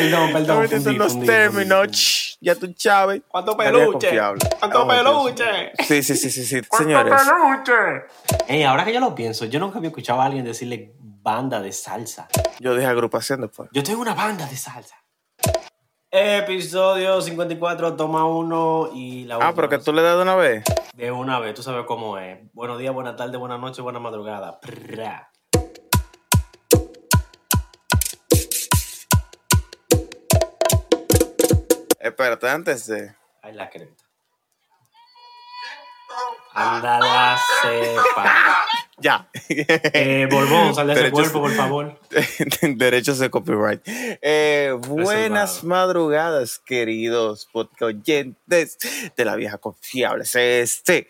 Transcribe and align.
Perdón, 0.00 0.32
perdón. 0.32 0.62
No 0.62 0.68
fundí, 0.68 0.90
en 0.90 0.98
los 0.98 1.12
fundí, 1.12 1.26
términos. 1.26 1.78
fundí, 1.78 1.92
fundí. 1.92 1.96
ch, 1.96 2.38
Ya 2.40 2.54
tú 2.54 2.74
sabes. 2.76 3.22
¿Cuánto 3.28 3.56
peluche? 3.56 4.18
¿Cuánto 4.58 4.88
peluche? 4.88 5.72
Sí, 5.86 6.02
sí, 6.02 6.16
sí, 6.16 6.30
sí, 6.30 6.44
sí. 6.44 6.60
Señores. 6.70 7.14
Ey, 8.48 8.62
ahora 8.64 8.84
que 8.84 8.92
yo 8.92 9.00
lo 9.00 9.14
pienso, 9.14 9.44
yo 9.44 9.60
nunca 9.60 9.78
había 9.78 9.88
escuchado 9.88 10.20
a 10.20 10.26
alguien 10.26 10.44
decirle 10.44 10.94
banda 10.98 11.60
de 11.60 11.72
salsa. 11.72 12.28
Yo 12.58 12.74
dije 12.74 12.86
agrupación 12.86 13.42
después. 13.42 13.68
Yo 13.72 13.82
tengo 13.82 14.00
una 14.00 14.14
banda 14.14 14.46
de 14.46 14.56
salsa. 14.56 14.96
Episodio 16.12 17.20
54, 17.20 17.94
toma 17.94 18.26
uno 18.26 18.90
y 18.92 19.26
la 19.26 19.36
Ah, 19.36 19.52
pero 19.54 19.68
que 19.68 19.78
tú 19.78 19.92
le 19.92 20.02
das 20.02 20.16
de 20.16 20.22
una 20.22 20.34
vez. 20.34 20.64
De 20.94 21.12
una 21.12 21.38
vez, 21.38 21.54
tú 21.54 21.62
sabes 21.62 21.84
cómo 21.86 22.18
es. 22.18 22.40
Buenos 22.52 22.80
días, 22.80 22.92
buenas 22.92 23.14
tardes, 23.14 23.38
buenas 23.38 23.60
noches, 23.60 23.80
buena 23.80 24.00
madrugada. 24.00 24.58
Prrra. 24.60 25.30
Espérate, 32.00 32.48
antes 32.48 32.86
de. 32.86 33.14
Ay, 33.42 33.52
la 33.54 33.68
creta. 33.70 34.02
Anda 36.54 36.98
la 36.98 37.38
cepa. 37.62 38.56
Ya. 39.02 39.30
Eh, 39.48 40.28
Borbón, 40.30 40.74
sal 40.74 40.88
de 40.88 40.92
ese 40.92 41.02
Derechos- 41.04 41.30
cuerpo, 41.30 41.40
por 41.40 41.52
favor. 41.52 41.98
Derechos 42.60 43.18
de 43.18 43.30
copyright. 43.30 43.80
Eh, 43.86 44.76
buenas 44.78 45.54
Reservado. 45.54 45.68
madrugadas, 45.86 46.58
queridos 46.58 47.46
podcast 47.50 47.80
oyentes 47.80 48.76
de 49.16 49.24
la 49.24 49.36
vieja 49.36 49.56
confiable. 49.56 50.24
Este, 50.34 51.08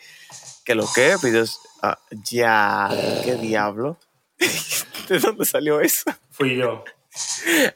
que 0.65 0.77
lo 0.77 0.87
que 0.95 1.17
pidos. 1.21 1.61
Ah, 1.83 1.99
ya, 2.31 2.91
qué 3.25 3.35
diablo. 3.35 3.99
¿De 5.09 5.19
dónde 5.19 5.45
salió 5.45 5.81
eso? 5.81 6.13
Fui 6.31 6.55
yo. 6.57 6.85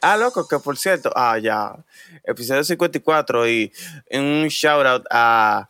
Ah, 0.01 0.17
loco, 0.17 0.47
que 0.47 0.59
por 0.59 0.77
cierto, 0.77 1.11
ah, 1.15 1.37
ya, 1.37 1.75
episodio 2.23 2.63
54 2.63 3.49
y 3.49 3.71
un 4.11 4.47
shout 4.47 4.85
out 4.85 5.05
a, 5.09 5.69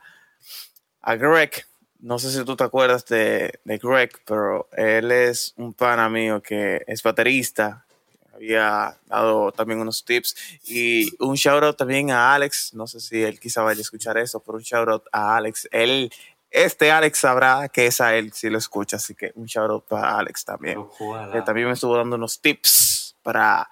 a 1.01 1.15
Greg. 1.15 1.65
No 1.99 2.19
sé 2.19 2.31
si 2.31 2.43
tú 2.43 2.55
te 2.55 2.63
acuerdas 2.63 3.05
de, 3.05 3.59
de 3.63 3.77
Greg, 3.77 4.11
pero 4.25 4.67
él 4.73 5.11
es 5.11 5.53
un 5.57 5.73
pana 5.73 6.09
mío 6.09 6.41
que 6.41 6.83
es 6.87 7.01
baterista. 7.01 7.85
Había 8.33 8.97
dado 9.07 9.51
también 9.53 9.79
unos 9.79 10.03
tips. 10.03 10.35
Y 10.65 11.09
un 11.23 11.35
shout 11.35 11.63
out 11.63 11.77
también 11.77 12.11
a 12.11 12.35
Alex. 12.35 12.73
No 12.73 12.85
sé 12.85 12.99
si 12.99 13.23
él 13.23 13.39
quizá 13.39 13.63
vaya 13.63 13.79
a 13.79 13.81
escuchar 13.81 14.17
eso, 14.17 14.39
pero 14.41 14.57
un 14.57 14.63
shout 14.63 14.89
out 14.89 15.03
a 15.11 15.37
Alex. 15.37 15.67
Él, 15.71 16.11
este 16.51 16.91
Alex 16.91 17.19
sabrá 17.19 17.69
que 17.69 17.87
es 17.87 17.99
a 18.01 18.15
él 18.15 18.31
si 18.33 18.49
lo 18.49 18.57
escucha, 18.57 18.97
así 18.97 19.15
que 19.15 19.31
un 19.35 19.45
shout 19.45 19.69
out 19.69 19.85
para 19.85 20.17
Alex 20.17 20.45
también 20.45 20.77
ojalá. 20.77 21.33
que 21.33 21.41
también 21.41 21.67
me 21.67 21.73
estuvo 21.73 21.97
dando 21.97 22.15
unos 22.15 22.39
tips 22.39 22.94
para 23.25 23.67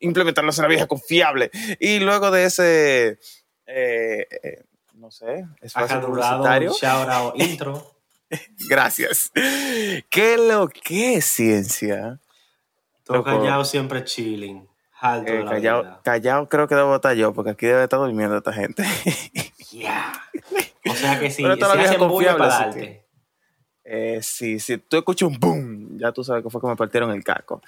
implementarlos 0.00 0.58
en 0.58 0.62
la 0.64 0.68
vieja 0.68 0.86
confiable. 0.88 1.50
Y 1.78 2.00
luego 2.00 2.32
de 2.32 2.44
ese, 2.44 3.18
eh, 3.66 4.26
eh, 4.42 4.64
no 4.94 5.12
sé, 5.12 5.46
espacio 5.62 6.00
publicitario. 6.00 6.72
shout 6.72 7.08
out, 7.08 7.40
intro. 7.40 7.94
Gracias. 8.68 9.30
¿Qué 10.10 10.36
lo 10.36 10.68
que 10.68 11.14
es 11.14 11.24
ciencia? 11.24 12.18
Todo 13.04 13.22
callado, 13.22 13.64
siempre 13.64 14.04
chilling. 14.04 14.68
Alto 15.00 15.32
Eh, 15.32 15.36
de 15.38 15.44
la 15.44 15.52
vida. 15.54 16.00
creo 16.48 16.68
que 16.68 16.74
debo 16.74 16.96
estar 16.96 17.14
yo, 17.14 17.32
porque 17.32 17.50
aquí 17.52 17.66
debe 17.66 17.84
estar 17.84 18.00
durmiendo 18.00 18.36
esta 18.36 18.52
gente. 18.52 18.84
Yeah. 19.70 20.12
O 20.84 20.94
sea 20.96 21.20
que 21.20 21.30
si, 21.30 21.42
Pero 21.44 21.54
la 21.54 21.70
si 21.74 21.78
vieja 21.78 21.90
hacen 21.94 22.08
bulla 22.08 22.36
confiable, 22.36 22.38
para 22.38 22.58
darte. 22.58 23.06
Eh, 23.84 24.18
sí, 24.20 24.58
si 24.58 24.78
tú 24.78 24.96
escuchas 24.96 25.28
un 25.28 25.38
boom, 25.38 25.89
ya 26.00 26.12
tú 26.12 26.24
sabes 26.24 26.42
que 26.42 26.50
fue 26.50 26.60
que 26.60 26.66
me 26.66 26.76
partieron 26.76 27.10
el 27.12 27.22
caco. 27.22 27.60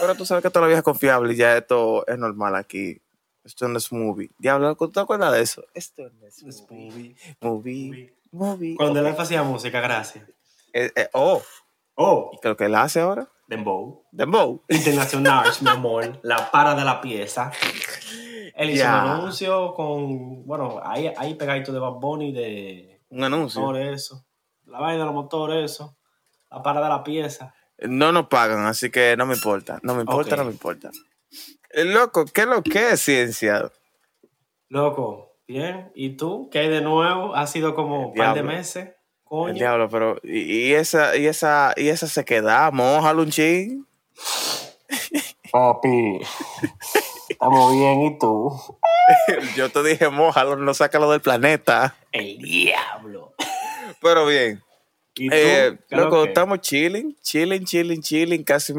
Pero 0.00 0.14
tú 0.14 0.24
sabes 0.24 0.42
que 0.42 0.50
toda 0.50 0.62
la 0.62 0.66
vieja 0.68 0.78
es 0.78 0.84
confiable 0.84 1.32
y 1.34 1.36
ya 1.36 1.56
esto 1.56 2.06
es 2.06 2.18
normal 2.18 2.54
aquí. 2.56 3.00
Esto 3.44 3.66
no 3.68 3.78
es 3.78 3.92
movie. 3.92 4.30
Diablo, 4.38 4.74
¿tú 4.76 4.90
te 4.90 5.00
acuerdas 5.00 5.32
de 5.32 5.42
eso? 5.42 5.64
Esto 5.74 6.04
no 6.20 6.26
es 6.26 6.42
movie. 6.70 7.16
movie. 7.40 7.90
Movie. 7.90 8.14
Movie. 8.30 8.76
Cuando 8.76 9.00
alfa 9.00 9.22
hacía 9.22 9.42
música, 9.42 9.80
gracias. 9.80 10.24
Eh, 10.72 10.90
eh, 10.96 11.08
oh, 11.12 11.42
Oh, 11.94 12.30
¿y 12.32 12.46
lo 12.46 12.56
que 12.56 12.64
él 12.64 12.74
hace 12.74 13.00
ahora? 13.00 13.28
Dembow. 13.46 14.04
Dembow. 14.10 14.62
Internacional, 14.68 15.44
mi 15.60 15.68
amor. 15.68 16.18
La 16.22 16.50
para 16.50 16.74
de 16.74 16.84
la 16.84 17.00
pieza. 17.00 17.52
Él 18.54 18.70
hizo 18.70 18.84
un 18.84 18.90
anuncio 18.90 19.74
con. 19.74 20.46
Bueno, 20.46 20.80
ahí, 20.82 21.12
ahí 21.16 21.34
pegadito 21.34 21.72
de 21.72 21.78
Bad 21.78 21.92
Bunny, 21.94 22.32
de 22.32 23.02
Un 23.10 23.24
anuncio. 23.24 23.60
motores, 23.60 24.02
eso. 24.04 24.24
La 24.66 24.80
vaina 24.80 25.00
de 25.00 25.04
los 25.06 25.14
motores, 25.14 25.70
eso. 25.70 25.96
La 26.50 26.62
para 26.62 26.80
de 26.82 26.88
la 26.88 27.04
pieza. 27.04 27.54
No 27.88 28.12
nos 28.12 28.28
pagan, 28.28 28.66
así 28.66 28.90
que 28.90 29.16
no 29.16 29.26
me 29.26 29.34
importa. 29.34 29.78
No 29.82 29.94
me 29.94 30.02
importa, 30.02 30.36
no 30.36 30.44
me 30.44 30.52
importa. 30.52 30.90
Eh, 31.70 31.84
loco, 31.84 32.24
¿qué 32.26 32.42
es 32.42 32.46
lo 32.46 32.62
que 32.62 32.90
es 32.90 33.00
ciencia? 33.00 33.70
Loco, 34.68 35.36
bien. 35.46 35.90
¿Y 35.94 36.16
tú? 36.16 36.48
¿Qué 36.50 36.60
hay 36.60 36.68
de 36.68 36.80
nuevo? 36.80 37.34
Ha 37.34 37.46
sido 37.46 37.74
como 37.74 38.08
un 38.08 38.14
par 38.14 38.34
de 38.34 38.42
meses. 38.42 38.84
El 38.86 38.94
Coño. 39.24 39.54
diablo, 39.54 39.88
pero 39.88 40.18
y, 40.22 40.68
y 40.68 40.74
esa 40.74 41.16
y 41.16 41.26
esa 41.26 41.72
y 41.76 41.88
esa 41.88 42.06
se 42.06 42.24
queda, 42.24 42.70
mojalo 42.70 43.22
un 43.22 43.30
chin. 43.30 43.86
Papi. 45.50 46.20
Estamos 47.30 47.72
bien, 47.72 48.02
¿y 48.02 48.18
tú? 48.18 48.52
Yo 49.56 49.70
te 49.70 49.82
dije, 49.82 50.08
mojalo, 50.10 50.56
no 50.56 50.74
sácalo 50.74 51.10
del 51.10 51.22
planeta. 51.22 51.96
El 52.12 52.38
diablo. 52.38 53.32
Pero 54.02 54.26
bien, 54.26 54.62
¿Y 55.14 55.28
tú? 55.28 55.34
eh, 55.34 55.78
¿Qué 55.88 55.94
es 55.94 55.98
lo 55.98 56.04
loco, 56.04 56.22
que? 56.22 56.28
estamos 56.30 56.60
chilling, 56.60 57.16
chilling, 57.20 57.64
chilling, 57.64 58.00
chilling, 58.02 58.44
casi 58.44 58.72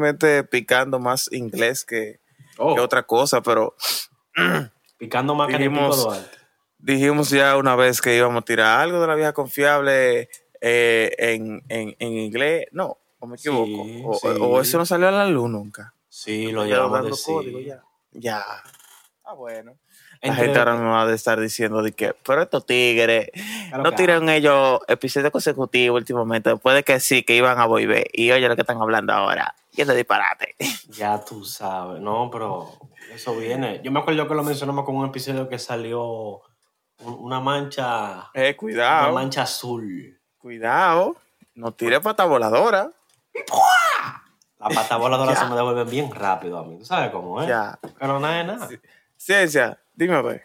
picando 0.50 0.98
más 0.98 1.30
inglés 1.32 1.84
que, 1.84 2.20
Oh, 2.58 2.74
que 2.74 2.80
otra 2.80 3.02
cosa, 3.04 3.40
pero 3.42 3.74
picando 4.98 5.34
más 5.34 5.48
dijimos- 5.48 6.20
dijimos 6.78 7.30
ya 7.30 7.56
una 7.56 7.76
vez 7.76 8.00
que 8.00 8.16
íbamos 8.16 8.42
a 8.42 8.44
tirar 8.44 8.80
algo 8.80 9.00
de 9.00 9.06
la 9.06 9.14
vieja 9.14 9.32
confiable 9.32 10.28
eh, 10.60 11.14
en, 11.18 11.62
en, 11.68 11.96
en 11.98 12.12
inglés. 12.12 12.66
No, 12.72 12.98
o 13.18 13.26
me 13.26 13.36
Sí, 13.38 13.48
equivoco. 13.48 14.08
o, 14.08 14.14
sí. 14.18 14.28
o 14.40 14.60
eso 14.60 14.78
no 14.78 14.86
salió 14.86 15.08
a 15.08 15.12
la 15.12 15.26
luz 15.26 15.48
nunca. 15.50 15.94
Sí, 16.08 16.50
lo 16.52 16.64
llevamos 16.64 16.92
a 16.92 17.02
dando 17.02 17.10
decir. 17.10 17.34
código 17.34 17.60
ya. 17.60 17.82
Ya. 18.12 18.44
Ah, 19.24 19.34
bueno. 19.34 19.76
La 20.22 20.34
gente 20.34 20.58
ahora 20.58 20.74
me 20.76 20.84
va 20.88 21.02
a 21.04 21.12
estar 21.14 21.38
diciendo 21.40 21.82
de 21.82 21.92
que, 21.92 22.14
pero 22.24 22.42
estos 22.42 22.64
tigres 22.66 23.30
Claro 23.68 23.82
no 23.82 23.92
tiran 23.92 24.28
ellos 24.28 24.80
episodios 24.88 25.30
consecutivos 25.30 25.98
últimamente. 26.00 26.50
Después 26.50 26.74
de 26.76 26.82
que 26.82 26.98
sí, 27.00 27.22
que 27.22 27.36
iban 27.36 27.58
a 27.58 27.66
volver. 27.66 28.06
Y 28.12 28.30
oye 28.32 28.48
lo 28.48 28.54
que 28.54 28.62
están 28.62 28.80
hablando 28.80 29.12
ahora. 29.12 29.54
Y 29.72 29.82
es 29.82 29.86
de 29.88 29.96
disparate. 29.96 30.54
Ya 30.90 31.22
tú 31.24 31.44
sabes, 31.44 32.00
no, 32.00 32.30
pero 32.32 32.70
eso 33.12 33.34
viene. 33.36 33.80
Yo 33.82 33.90
me 33.90 34.00
acuerdo 34.00 34.28
que 34.28 34.34
lo 34.34 34.44
mencionamos 34.44 34.84
con 34.84 34.94
un 34.96 35.06
episodio 35.06 35.48
que 35.48 35.58
salió 35.58 36.04
un- 37.00 37.18
una 37.18 37.40
mancha, 37.40 38.30
Eh, 38.34 38.48
una 38.50 38.56
cuidado. 38.56 39.12
mancha 39.12 39.42
azul. 39.42 40.18
Cuidado. 40.38 41.16
No 41.54 41.72
tire 41.72 42.00
pata 42.00 42.24
voladora. 42.24 42.90
La 44.58 44.68
pata 44.68 44.96
voladora 44.96 45.32
Ya. 45.34 45.40
se 45.40 45.46
me 45.46 45.56
devuelve 45.56 45.84
bien 45.84 46.10
rápido 46.14 46.58
a 46.58 46.64
mí. 46.64 46.78
¿Tú 46.78 46.84
sabes 46.84 47.10
cómo 47.10 47.42
es? 47.42 47.48
Ya. 47.48 47.78
Pero 47.98 48.20
nada 48.20 48.36
de 48.38 48.44
nada. 48.44 48.68
Ciencia, 49.24 49.80
dime 49.94 50.20
ver. 50.20 50.42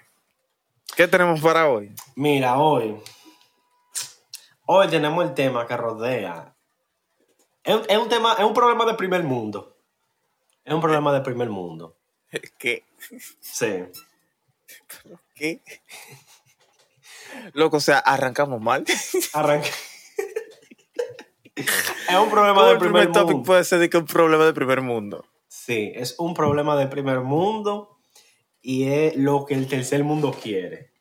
¿Qué 0.95 1.05
tenemos 1.05 1.41
para 1.41 1.67
hoy? 1.67 1.93
Mira, 2.15 2.57
hoy. 2.57 2.95
Hoy 4.65 4.87
tenemos 4.87 5.25
el 5.25 5.33
tema 5.33 5.67
que 5.67 5.75
rodea. 5.75 6.55
Es, 7.61 7.75
un- 7.75 7.85
es 7.89 7.97
un 7.97 8.07
tema, 8.07 8.35
es 8.39 8.45
un 8.45 8.53
problema 8.53 8.85
de 8.85 8.93
primer 8.93 9.21
mundo. 9.23 9.75
Es 10.63 10.73
un 10.73 10.79
problema 10.79 11.11
de 11.11 11.19
primer 11.19 11.49
mundo. 11.49 11.97
¿Qué? 12.57 12.85
Sí. 13.41 13.83
¿Qué? 15.35 15.61
Loco, 17.51 17.75
o 17.77 17.81
sea, 17.81 17.99
arrancamos 17.99 18.61
mal. 18.61 18.85
Arranca. 19.33 19.67
es 21.57 22.15
un 22.15 22.29
problema 22.29 22.53
¿Cómo 22.55 22.65
de 22.67 22.71
el 22.71 22.77
primer 22.79 23.01
primer 23.07 23.11
topic 23.11 23.33
mundo. 23.35 23.45
puede 23.45 23.65
ser 23.65 23.79
de 23.79 23.89
que 23.89 23.97
un 23.97 24.05
problema 24.05 24.45
de 24.45 24.53
primer 24.53 24.79
mundo? 24.81 25.25
Sí, 25.49 25.91
es 25.93 26.15
un 26.17 26.33
problema 26.33 26.77
de 26.77 26.87
primer 26.87 27.19
mundo 27.19 27.98
y 28.61 28.87
es 28.89 29.15
lo 29.15 29.45
que 29.45 29.53
el 29.55 29.67
tercer 29.67 30.03
mundo 30.03 30.31
quiere. 30.31 30.91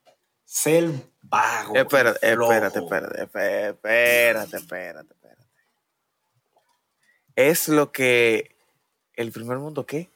Ser 0.44 0.90
vago. 1.22 1.74
Espérate, 1.74 2.18
espérate, 2.22 2.78
espérate, 2.78 3.22
espérate, 3.22 4.56
espérate, 4.56 5.12
espérate. 5.14 5.14
Es 7.36 7.68
lo 7.68 7.92
que 7.92 8.56
el 9.14 9.30
primer 9.32 9.58
mundo 9.58 9.86
qué? 9.86 10.10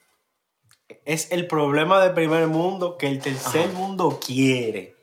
Es 1.05 1.31
el 1.31 1.47
problema 1.47 2.03
de 2.03 2.09
primer 2.11 2.47
mundo 2.47 2.97
que 2.97 3.07
el 3.07 3.19
tercer 3.19 3.69
mundo 3.69 4.19
quiere. 4.25 4.95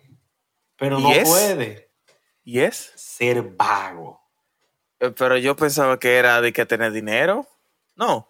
Pero 0.77 0.99
¿Y 0.99 1.03
no 1.03 1.13
es? 1.13 1.29
puede 1.29 1.91
¿Y 2.45 2.61
es? 2.61 2.93
ser 2.97 3.43
vago. 3.43 4.21
Eh, 4.99 5.11
Pero 5.17 5.37
yo 5.37 5.57
pensaba 5.57 5.99
que 5.99 6.17
era 6.17 6.41
de 6.41 6.53
que 6.53 6.67
tener 6.67 6.93
dinero. 6.93 7.47
No. 7.97 8.29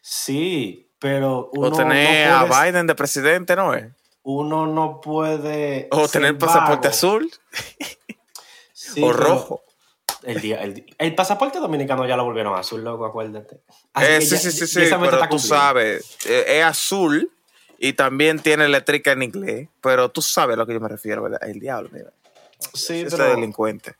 Sí, 0.00 0.87
pero 0.98 1.50
uno 1.52 1.68
o 1.68 1.70
tener 1.76 2.28
no 2.28 2.36
a 2.36 2.46
puede, 2.46 2.66
Biden 2.66 2.86
de 2.86 2.94
presidente, 2.94 3.56
¿no 3.56 3.74
es? 3.74 3.86
uno 4.22 4.66
no 4.66 5.00
puede 5.00 5.88
O 5.90 6.08
tener 6.08 6.36
pasaporte 6.38 6.88
vago. 6.88 6.94
azul 6.96 7.30
Sí, 8.72 9.02
o 9.02 9.12
rojo. 9.12 9.62
El, 10.22 10.40
día, 10.40 10.62
el, 10.62 10.84
el 10.98 11.14
pasaporte 11.14 11.58
dominicano 11.60 12.06
ya 12.06 12.16
lo 12.16 12.24
volvieron 12.24 12.56
azul, 12.58 12.82
loco, 12.82 13.06
acuérdate. 13.06 13.60
Eh, 14.00 14.20
sí, 14.20 14.30
ya- 14.30 14.38
sí, 14.38 14.50
sí, 14.52 14.66
sí, 14.66 14.80
pero 15.00 15.28
tú 15.28 15.38
sabes, 15.38 16.16
eh, 16.26 16.44
es 16.58 16.64
azul 16.64 17.30
Y 17.78 17.92
también 17.92 18.40
tiene 18.40 18.64
eléctrica 18.64 19.12
en 19.12 19.22
inglés, 19.22 19.68
pero 19.80 20.10
tú 20.10 20.20
sabes 20.20 20.54
a 20.54 20.56
lo 20.58 20.66
que 20.66 20.74
yo 20.74 20.80
me 20.80 20.88
refiero, 20.88 21.22
¿verdad? 21.22 21.40
El 21.48 21.60
diablo, 21.60 21.88
mira. 21.92 22.12
Sí, 22.74 23.00
Ese 23.02 23.16
pero 23.16 23.30
delincuente. 23.30 23.94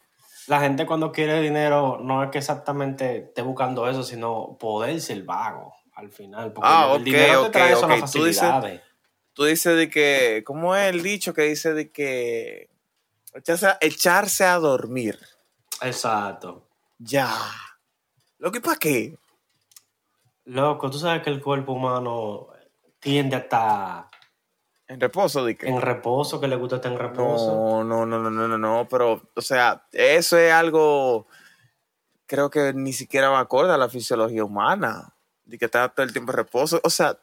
la 0.48 0.60
gente 0.60 0.84
cuando 0.86 1.12
quiere 1.12 1.40
dinero 1.40 1.98
no 2.02 2.24
es 2.24 2.30
que 2.30 2.38
exactamente 2.38 3.18
esté 3.18 3.42
buscando 3.42 3.88
eso, 3.88 4.02
sino 4.02 4.56
poder 4.58 5.00
ser 5.00 5.22
vago 5.22 5.74
al 5.98 6.10
final. 6.10 6.52
Porque 6.52 6.68
Ah, 6.70 6.92
el 6.94 7.00
ok, 7.00 7.04
dinero 7.04 7.40
te 7.42 7.46
ok, 7.46 7.52
trae 7.52 7.76
son 7.76 7.90
las 7.90 8.02
ok. 8.02 8.10
Tú 8.10 8.24
dices-. 8.24 8.80
Tú 9.32 9.44
dices 9.44 9.76
de 9.76 9.88
que, 9.88 10.42
¿cómo 10.44 10.74
es 10.74 10.92
el 10.92 11.02
dicho 11.02 11.32
que 11.32 11.42
dice 11.42 11.72
de 11.72 11.90
que 11.92 12.70
echarse 13.34 13.66
a, 13.68 13.78
echarse 13.80 14.44
a 14.44 14.56
dormir? 14.58 15.18
Exacto. 15.82 16.66
Ya. 16.98 17.32
¿Lo 18.38 18.50
que 18.50 18.60
para 18.60 18.76
qué? 18.78 19.16
Loco, 20.44 20.90
tú 20.90 20.98
sabes 20.98 21.22
que 21.22 21.30
el 21.30 21.40
cuerpo 21.40 21.72
humano 21.72 22.48
tiende 22.98 23.36
a 23.36 23.40
estar 23.40 24.08
En 24.88 24.98
reposo, 25.00 25.44
de 25.44 25.56
que. 25.56 25.68
en 25.68 25.80
reposo, 25.80 26.40
que 26.40 26.48
le 26.48 26.56
gusta 26.56 26.76
estar 26.76 26.90
en 26.90 26.98
reposo. 26.98 27.84
No, 27.84 27.84
no, 27.84 28.06
no, 28.06 28.18
no, 28.18 28.30
no, 28.30 28.48
no, 28.48 28.58
no, 28.58 28.88
pero, 28.88 29.22
o 29.36 29.40
sea, 29.42 29.86
eso 29.92 30.36
es 30.36 30.52
algo, 30.52 31.26
creo 32.26 32.50
que 32.50 32.72
ni 32.74 32.92
siquiera 32.92 33.28
va 33.28 33.40
acorde 33.40 33.72
a 33.72 33.78
la 33.78 33.88
fisiología 33.88 34.42
humana, 34.44 35.14
de 35.48 35.58
que 35.58 35.64
está 35.64 35.88
todo 35.88 36.04
el 36.04 36.12
tiempo 36.12 36.30
en 36.32 36.36
reposo, 36.36 36.80
o 36.84 36.90
sea, 36.90 37.18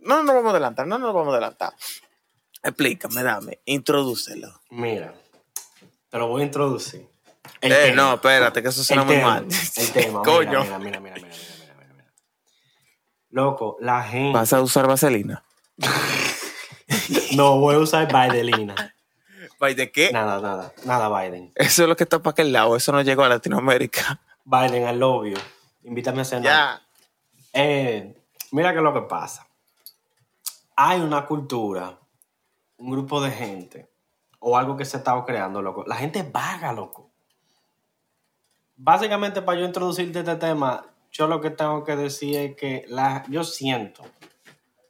no 0.00 0.22
nos 0.22 0.34
vamos 0.34 0.48
a 0.48 0.50
adelantar, 0.50 0.86
no 0.86 0.98
nos 0.98 1.12
vamos 1.14 1.28
a 1.28 1.36
adelantar. 1.36 1.72
Explícame, 2.62 3.22
dame, 3.22 3.60
introdúcelo. 3.64 4.60
Mira, 4.70 5.14
te 6.10 6.18
lo 6.18 6.28
voy 6.28 6.42
a 6.42 6.44
introducir. 6.44 7.08
El 7.60 7.72
Eh, 7.72 7.76
tema. 7.90 7.96
no, 8.02 8.14
espérate, 8.14 8.62
que 8.62 8.68
eso 8.68 8.84
suena 8.84 9.02
el 9.02 9.06
muy 9.08 9.16
tema, 9.16 9.28
mal. 9.28 9.46
El 9.76 9.92
tema, 9.92 10.22
Coño. 10.24 10.62
Mira, 10.62 10.78
mira, 10.78 11.00
mira, 11.00 11.14
mira, 11.16 11.28
mira, 11.28 11.74
mira, 11.78 11.92
mira. 11.94 12.12
Loco, 13.30 13.76
la 13.80 14.02
gente. 14.04 14.38
¿Vas 14.38 14.52
a 14.52 14.60
usar 14.60 14.86
vaselina? 14.86 15.42
No, 17.34 17.58
voy 17.58 17.76
a 17.76 17.78
usar 17.78 18.06
Bidelina. 18.06 18.74
¿By 19.58 19.74
de 19.74 19.90
qué? 19.90 20.12
Nada, 20.12 20.40
nada, 20.40 20.74
nada, 20.84 21.08
Biden. 21.22 21.50
Eso 21.54 21.82
es 21.84 21.88
lo 21.88 21.96
que 21.96 22.04
está 22.04 22.18
para 22.18 22.32
aquel 22.32 22.52
lado, 22.52 22.76
eso 22.76 22.92
no 22.92 23.00
llegó 23.00 23.24
a 23.24 23.28
Latinoamérica. 23.30 24.20
Biden, 24.44 24.86
I 24.86 24.98
love 24.98 25.26
you. 25.26 25.38
Invítame 25.84 26.22
a 26.22 26.24
cenar. 26.24 26.44
Ya. 26.44 26.82
Eh, 27.52 28.14
mira 28.50 28.72
qué 28.72 28.78
es 28.78 28.84
lo 28.84 28.94
que 28.94 29.02
pasa. 29.02 29.46
Hay 30.76 31.00
una 31.00 31.26
cultura, 31.26 31.98
un 32.78 32.90
grupo 32.90 33.20
de 33.20 33.30
gente, 33.30 33.90
o 34.38 34.56
algo 34.56 34.76
que 34.76 34.84
se 34.84 34.96
está 34.96 35.22
creando, 35.24 35.62
loco. 35.62 35.84
La 35.86 35.96
gente 35.96 36.20
es 36.20 36.32
vaga, 36.32 36.72
loco. 36.72 37.10
Básicamente, 38.76 39.42
para 39.42 39.60
yo 39.60 39.66
introducirte 39.66 40.20
este 40.20 40.36
tema, 40.36 40.84
yo 41.12 41.26
lo 41.26 41.40
que 41.40 41.50
tengo 41.50 41.84
que 41.84 41.94
decir 41.94 42.36
es 42.36 42.56
que 42.56 42.84
la, 42.88 43.24
yo 43.28 43.44
siento 43.44 44.02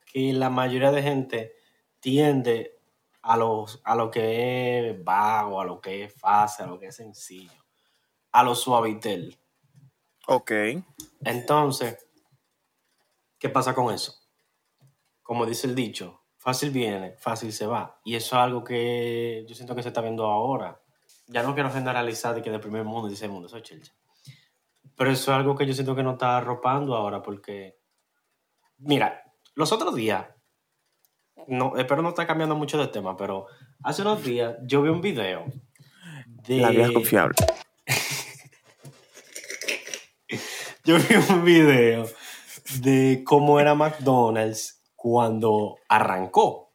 que 0.06 0.32
la 0.32 0.50
mayoría 0.50 0.92
de 0.92 1.02
gente 1.02 1.52
tiende 2.00 2.78
a, 3.22 3.36
los, 3.36 3.80
a 3.84 3.94
lo 3.94 4.10
que 4.10 4.90
es 4.90 5.04
vago, 5.04 5.60
a 5.60 5.64
lo 5.64 5.80
que 5.80 6.04
es 6.04 6.14
fácil, 6.14 6.64
a 6.64 6.68
lo 6.68 6.78
que 6.78 6.86
es 6.86 6.96
sencillo, 6.96 7.64
a 8.30 8.42
lo 8.42 8.54
suavitel. 8.54 9.38
Ok. 10.26 10.52
Entonces, 11.24 12.06
¿qué 13.38 13.48
pasa 13.48 13.74
con 13.74 13.92
eso? 13.92 14.14
Como 15.22 15.46
dice 15.46 15.66
el 15.66 15.74
dicho, 15.74 16.22
fácil 16.38 16.70
viene, 16.70 17.16
fácil 17.18 17.52
se 17.52 17.66
va. 17.66 18.00
Y 18.04 18.16
eso 18.16 18.36
es 18.36 18.42
algo 18.42 18.64
que 18.64 19.44
yo 19.48 19.54
siento 19.54 19.74
que 19.74 19.82
se 19.82 19.88
está 19.88 20.00
viendo 20.00 20.26
ahora. 20.26 20.80
Ya 21.28 21.42
no 21.42 21.54
quiero 21.54 21.70
generalizar 21.70 22.34
de 22.34 22.42
que 22.42 22.50
del 22.50 22.60
primer 22.60 22.84
mundo 22.84 23.08
dice 23.08 23.26
el 23.26 23.30
mundo, 23.30 23.48
soy 23.48 23.62
Chelsea. 23.62 23.94
Pero 24.96 25.10
eso 25.10 25.30
es 25.32 25.36
algo 25.38 25.56
que 25.56 25.66
yo 25.66 25.74
siento 25.74 25.94
que 25.94 26.02
no 26.02 26.12
está 26.12 26.36
arropando 26.36 26.94
ahora 26.94 27.22
porque, 27.22 27.78
mira, 28.78 29.22
los 29.54 29.72
otros 29.72 29.94
días, 29.94 30.26
no, 31.46 31.76
espero 31.76 32.02
no 32.02 32.10
estar 32.10 32.26
cambiando 32.26 32.54
mucho 32.54 32.78
de 32.78 32.88
tema, 32.88 33.16
pero 33.16 33.46
hace 33.82 34.02
unos 34.02 34.22
días 34.22 34.56
yo 34.64 34.82
vi 34.82 34.90
un 34.90 35.00
video 35.00 35.46
de... 36.46 36.58
La 36.58 36.70
vieja 36.70 36.92
confiable. 36.92 37.34
Yo 40.84 40.96
vi 40.98 41.14
un 41.30 41.44
video 41.44 42.06
de 42.80 43.22
cómo 43.24 43.60
era 43.60 43.74
McDonald's 43.74 44.82
cuando 44.96 45.76
arrancó. 45.88 46.72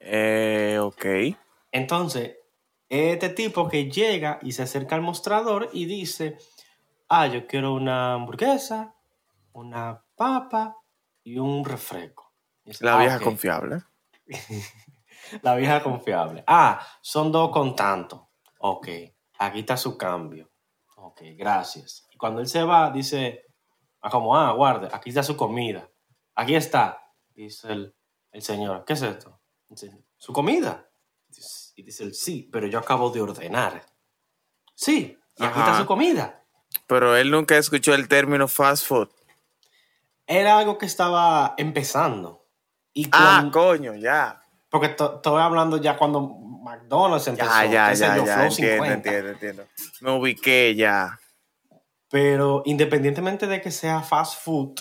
Eh, 0.00 0.78
ok. 0.80 1.06
Entonces, 1.72 2.36
este 2.88 3.28
tipo 3.28 3.68
que 3.68 3.90
llega 3.90 4.38
y 4.42 4.52
se 4.52 4.62
acerca 4.62 4.96
al 4.96 5.02
mostrador 5.02 5.70
y 5.72 5.84
dice, 5.86 6.38
ah, 7.08 7.26
yo 7.26 7.46
quiero 7.46 7.74
una 7.74 8.14
hamburguesa, 8.14 8.94
una 9.52 10.04
papa 10.16 10.76
y 11.22 11.38
un 11.38 11.64
refresco. 11.64 12.32
Y 12.64 12.70
dice, 12.70 12.84
La 12.84 12.94
"Ah, 12.96 13.00
vieja 13.00 13.16
ok". 13.18 13.22
confiable. 13.22 13.82
La 15.42 15.54
vieja 15.54 15.82
confiable. 15.82 16.42
Ah, 16.46 16.80
son 17.02 17.30
dos 17.30 17.50
con 17.50 17.76
tanto. 17.76 18.30
Ok, 18.60 18.88
aquí 19.38 19.60
está 19.60 19.76
su 19.76 19.96
cambio. 19.96 20.50
Ok, 20.96 21.20
gracias. 21.36 22.07
Cuando 22.18 22.40
él 22.40 22.48
se 22.48 22.62
va, 22.64 22.90
dice, 22.90 23.46
ah, 24.02 24.10
como, 24.10 24.36
ah, 24.36 24.52
guarde, 24.52 24.88
aquí 24.92 25.08
está 25.10 25.22
su 25.22 25.36
comida. 25.36 25.88
Aquí 26.34 26.54
está. 26.54 27.00
Dice 27.34 27.72
el, 27.72 27.94
el 28.32 28.42
señor, 28.42 28.84
¿qué 28.84 28.92
es 28.94 29.02
esto? 29.02 29.40
Dice, 29.68 29.90
¿su 30.16 30.32
comida? 30.32 30.88
Y 31.76 31.82
dice 31.82 32.04
él, 32.04 32.14
sí, 32.14 32.48
pero 32.52 32.66
yo 32.66 32.78
acabo 32.78 33.10
de 33.10 33.20
ordenar. 33.20 33.82
Sí, 34.74 35.16
y 35.36 35.44
aquí 35.44 35.58
Ajá. 35.58 35.66
está 35.70 35.78
su 35.80 35.86
comida. 35.86 36.44
Pero 36.86 37.16
él 37.16 37.30
nunca 37.30 37.56
escuchó 37.56 37.94
el 37.94 38.08
término 38.08 38.48
fast 38.48 38.86
food. 38.86 39.08
Era 40.26 40.58
algo 40.58 40.76
que 40.78 40.86
estaba 40.86 41.54
empezando. 41.56 42.46
Y 42.92 43.06
Ah, 43.12 43.38
cuando- 43.40 43.58
coño, 43.60 43.94
ya. 43.94 44.42
porque 44.70 44.88
to- 44.90 45.16
estoy 45.16 45.40
hablando 45.40 45.76
ya 45.78 45.96
cuando 45.96 46.20
McDonald's 46.20 47.26
empezó. 47.28 47.48
Ya, 47.48 47.64
ya, 47.66 47.92
ya, 47.94 48.16
yo, 48.16 48.24
ya. 48.26 48.44
Entiendo, 48.46 48.50
50. 48.54 48.92
entiendo, 48.94 49.28
entiendo. 49.30 49.66
Me 50.00 50.10
ubiqué 50.12 50.74
ya. 50.74 51.18
Pero 52.10 52.62
independientemente 52.64 53.46
de 53.46 53.60
que 53.60 53.70
sea 53.70 54.00
fast 54.02 54.42
food, 54.42 54.80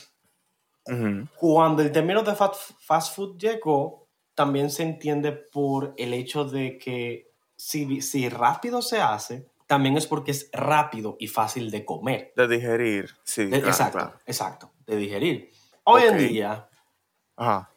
Ujú. 0.86 1.28
cuando 1.38 1.82
el 1.82 1.92
término 1.92 2.24
de 2.24 2.34
fast, 2.36 2.72
fast 2.80 3.16
food 3.16 3.38
llegó, 3.38 4.08
también 4.34 4.70
se 4.70 4.84
entiende 4.84 5.32
por 5.34 5.94
el 5.98 6.14
hecho 6.14 6.46
de 6.46 6.78
que 6.78 7.32
si, 7.58 8.02
si 8.02 8.30
rápido 8.30 8.82
se 8.82 9.02
hace, 9.02 9.50
también 9.66 9.98
es 9.98 10.08
porque 10.08 10.32
es 10.32 10.50
rápido 10.54 11.18
y 11.20 11.28
fácil 11.28 11.72
de 11.72 11.84
comer. 11.84 12.32
De 12.38 12.48
digerir. 12.48 13.10
Sí, 13.24 13.46
De- 13.46 13.50
claro, 13.58 13.68
exacto, 13.68 13.98
claro. 13.98 14.20
exacto, 14.26 14.72
de 14.86 14.96
digerir. 14.96 15.52
Hoy 15.84 16.04
Ok. 16.04 16.12
en 16.12 16.18
día, 16.20 16.70
Ajá. 17.36 17.70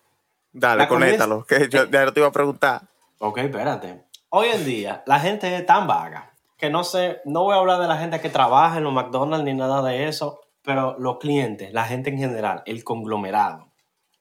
Dale, 0.53 0.87
comida 0.89 1.07
es- 1.09 1.13
conéctalo. 1.19 1.45
Que 1.45 1.69
yo 1.69 1.85
ya 1.91 2.13
te 2.13 2.21
iba 2.21 2.29
a 2.29 2.33
preguntar. 2.33 2.83
ok, 3.19 3.39
espérate. 3.39 4.05
Hoy 4.31 4.49
en 4.49 4.65
día, 4.65 5.03
la 5.07 5.19
gente 5.19 5.55
es 5.57 5.67
tan 5.67 5.87
vaga 5.89 6.30
que 6.61 6.71
no 6.71 6.85
sé, 6.85 7.21
no 7.25 7.43
voy 7.45 7.55
a 7.55 7.59
hablar 7.59 7.81
de 7.81 7.89
la 7.89 7.97
gente 7.97 8.21
que 8.21 8.29
trabaja 8.29 8.79
en 8.79 8.85
los 8.85 8.93
McDonald's 8.93 9.45
ni 9.45 9.55
nada 9.55 9.83
de 9.83 10.07
eso, 10.09 10.41
pero 10.63 10.97
los 10.99 11.19
clientes, 11.19 11.73
la 11.73 11.85
gente 11.85 12.11
en 12.11 12.19
general, 12.19 12.63
el 12.67 12.85
conglomerado, 12.85 13.73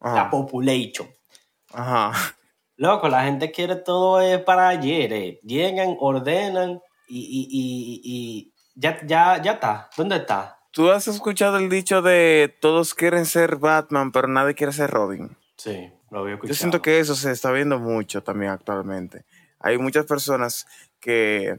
la 0.01 0.29
population. 0.29 1.07
Ajá. 1.73 2.13
Loco, 2.77 3.09
la 3.09 3.23
gente 3.25 3.51
quiere 3.51 3.75
todo 3.75 4.21
eh, 4.21 4.39
para 4.39 4.69
ayer. 4.69 5.11
eh. 5.11 5.39
Llegan, 5.43 5.97
ordenan 5.99 6.81
y, 7.09 7.19
y, 7.19 7.47
y, 7.51 8.01
y 8.03 8.53
ya, 8.73 9.05
ya, 9.05 9.41
ya 9.41 9.51
está. 9.53 9.89
¿Dónde 9.97 10.15
está? 10.15 10.59
¿Tú 10.71 10.89
has 10.89 11.07
escuchado 11.09 11.57
el 11.57 11.69
dicho 11.69 12.01
de 12.01 12.55
todos 12.61 12.93
quieren 12.93 13.25
ser 13.25 13.57
Batman, 13.57 14.11
pero 14.13 14.29
nadie 14.29 14.55
quiere 14.55 14.71
ser 14.71 14.89
Robin? 14.91 15.35
Sí, 15.57 15.91
lo 16.09 16.19
había 16.19 16.35
escuchado. 16.35 16.53
Yo 16.53 16.57
siento 16.57 16.81
que 16.81 16.99
eso 16.99 17.15
se 17.15 17.31
está 17.31 17.51
viendo 17.51 17.79
mucho 17.79 18.23
también 18.23 18.51
actualmente. 18.51 19.25
Hay 19.59 19.77
muchas 19.77 20.05
personas 20.05 20.65
que 21.01 21.57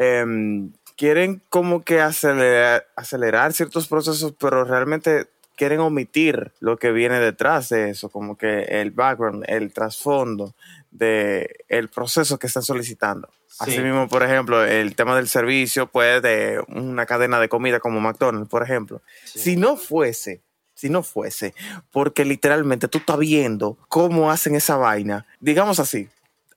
em, 0.00 0.72
quieren 0.96 1.42
como 1.50 1.84
que 1.84 2.00
acelerar, 2.00 2.86
acelerar 2.96 3.52
ciertos 3.52 3.86
procesos, 3.86 4.34
pero 4.40 4.64
realmente 4.64 5.28
quieren 5.56 5.80
omitir 5.80 6.52
lo 6.58 6.78
que 6.78 6.90
viene 6.90 7.20
detrás 7.20 7.68
de 7.68 7.90
eso, 7.90 8.08
como 8.08 8.38
que 8.38 8.62
el 8.62 8.92
background, 8.92 9.44
el 9.46 9.74
trasfondo 9.74 10.54
de 10.90 11.64
el 11.68 11.88
proceso 11.88 12.38
que 12.38 12.46
están 12.46 12.62
solicitando. 12.62 13.28
Sí. 13.46 13.72
Asimismo, 13.72 14.08
por 14.08 14.22
ejemplo, 14.22 14.64
el 14.64 14.96
tema 14.96 15.14
del 15.16 15.28
servicio, 15.28 15.86
pues, 15.86 16.22
de 16.22 16.64
una 16.68 17.04
cadena 17.04 17.38
de 17.38 17.50
comida 17.50 17.78
como 17.78 18.00
McDonald's, 18.00 18.48
por 18.48 18.62
ejemplo. 18.62 19.02
Sí. 19.24 19.38
Si 19.38 19.56
no 19.56 19.76
fuese, 19.76 20.40
si 20.72 20.88
no 20.88 21.02
fuese, 21.02 21.52
porque 21.92 22.24
literalmente 22.24 22.88
tú 22.88 22.96
estás 22.96 23.18
viendo 23.18 23.76
cómo 23.88 24.30
hacen 24.30 24.54
esa 24.54 24.76
vaina, 24.76 25.26
digamos 25.40 25.78
así, 25.78 26.08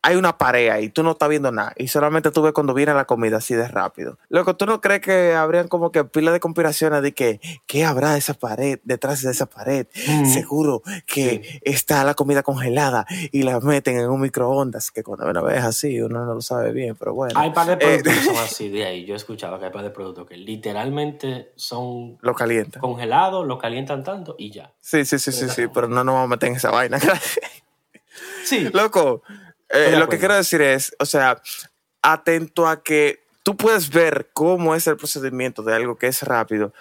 hay 0.06 0.16
una 0.16 0.36
pared 0.36 0.80
y 0.82 0.90
tú 0.90 1.02
no 1.02 1.12
estás 1.12 1.30
viendo 1.30 1.50
nada 1.50 1.72
y 1.78 1.88
solamente 1.88 2.30
tú 2.30 2.42
ves 2.42 2.52
cuando 2.52 2.74
viene 2.74 2.92
la 2.92 3.06
comida 3.06 3.38
así 3.38 3.54
de 3.54 3.66
rápido. 3.66 4.18
Loco, 4.28 4.54
¿tú 4.54 4.66
no 4.66 4.82
crees 4.82 5.00
que 5.00 5.32
habrían 5.34 5.66
como 5.66 5.90
que 5.92 6.04
pila 6.04 6.30
de 6.30 6.40
conspiraciones 6.40 7.00
de 7.00 7.14
que 7.14 7.40
qué 7.66 7.86
habrá 7.86 8.12
de 8.12 8.18
esa 8.18 8.34
pared, 8.34 8.80
detrás 8.84 9.22
de 9.22 9.30
esa 9.30 9.46
pared? 9.46 9.86
Mm. 10.06 10.26
Seguro 10.26 10.82
que 11.06 11.58
está 11.62 12.04
la 12.04 12.12
comida 12.12 12.42
congelada 12.42 13.06
y 13.32 13.44
la 13.44 13.58
meten 13.60 13.96
en 13.98 14.10
un 14.10 14.20
microondas, 14.20 14.90
que 14.90 15.02
cuando 15.02 15.26
una 15.26 15.40
vez 15.40 15.64
así 15.64 15.98
uno 16.02 16.24
no 16.26 16.34
lo 16.34 16.42
sabe 16.42 16.72
bien, 16.72 16.96
pero 16.96 17.14
bueno. 17.14 17.40
Hay 17.40 17.50
par 17.52 17.66
de 17.66 17.72
Eh, 17.72 17.78
productos 18.02 18.12
que 18.12 18.20
son 18.26 18.36
así 18.36 18.68
de 18.68 18.84
ahí. 18.84 19.04
Yo 19.06 19.14
he 19.14 19.16
escuchado 19.16 19.58
que 19.58 19.64
hay 19.64 19.72
par 19.72 19.84
de 19.84 19.90
productos 19.90 20.26
que 20.28 20.36
literalmente 20.36 21.52
son 21.56 22.18
lo 22.20 22.34
calienta. 22.34 22.78
congelados, 22.78 23.46
lo 23.46 23.56
calientan 23.56 24.04
tanto 24.04 24.34
y 24.38 24.50
ya. 24.50 24.70
Sí, 24.82 25.06
sí, 25.06 25.18
sí, 25.18 25.32
sí, 25.32 25.48
sí, 25.48 25.62
pero 25.72 25.88
no 25.88 26.04
nos 26.04 26.14
vamos 26.14 26.24
a 26.26 26.28
meter 26.28 26.50
en 26.50 26.56
esa 26.56 26.70
vaina. 26.70 26.98
Sí. 28.44 28.68
Loco, 28.72 29.22
eh, 29.74 29.96
lo 29.98 30.08
que 30.08 30.18
quiero 30.18 30.34
decir 30.34 30.62
es, 30.62 30.94
o 30.98 31.06
sea, 31.06 31.42
atento 32.02 32.66
a 32.66 32.82
que 32.82 33.24
tú 33.44 33.56
puedes 33.56 33.90
ver 33.90 34.30
cómo 34.32 34.74
es 34.74 34.86
el 34.86 34.96
procedimiento 34.96 35.62
de 35.62 35.74
algo 35.74 35.96
que 35.96 36.06
es 36.06 36.22
rápido. 36.22 36.72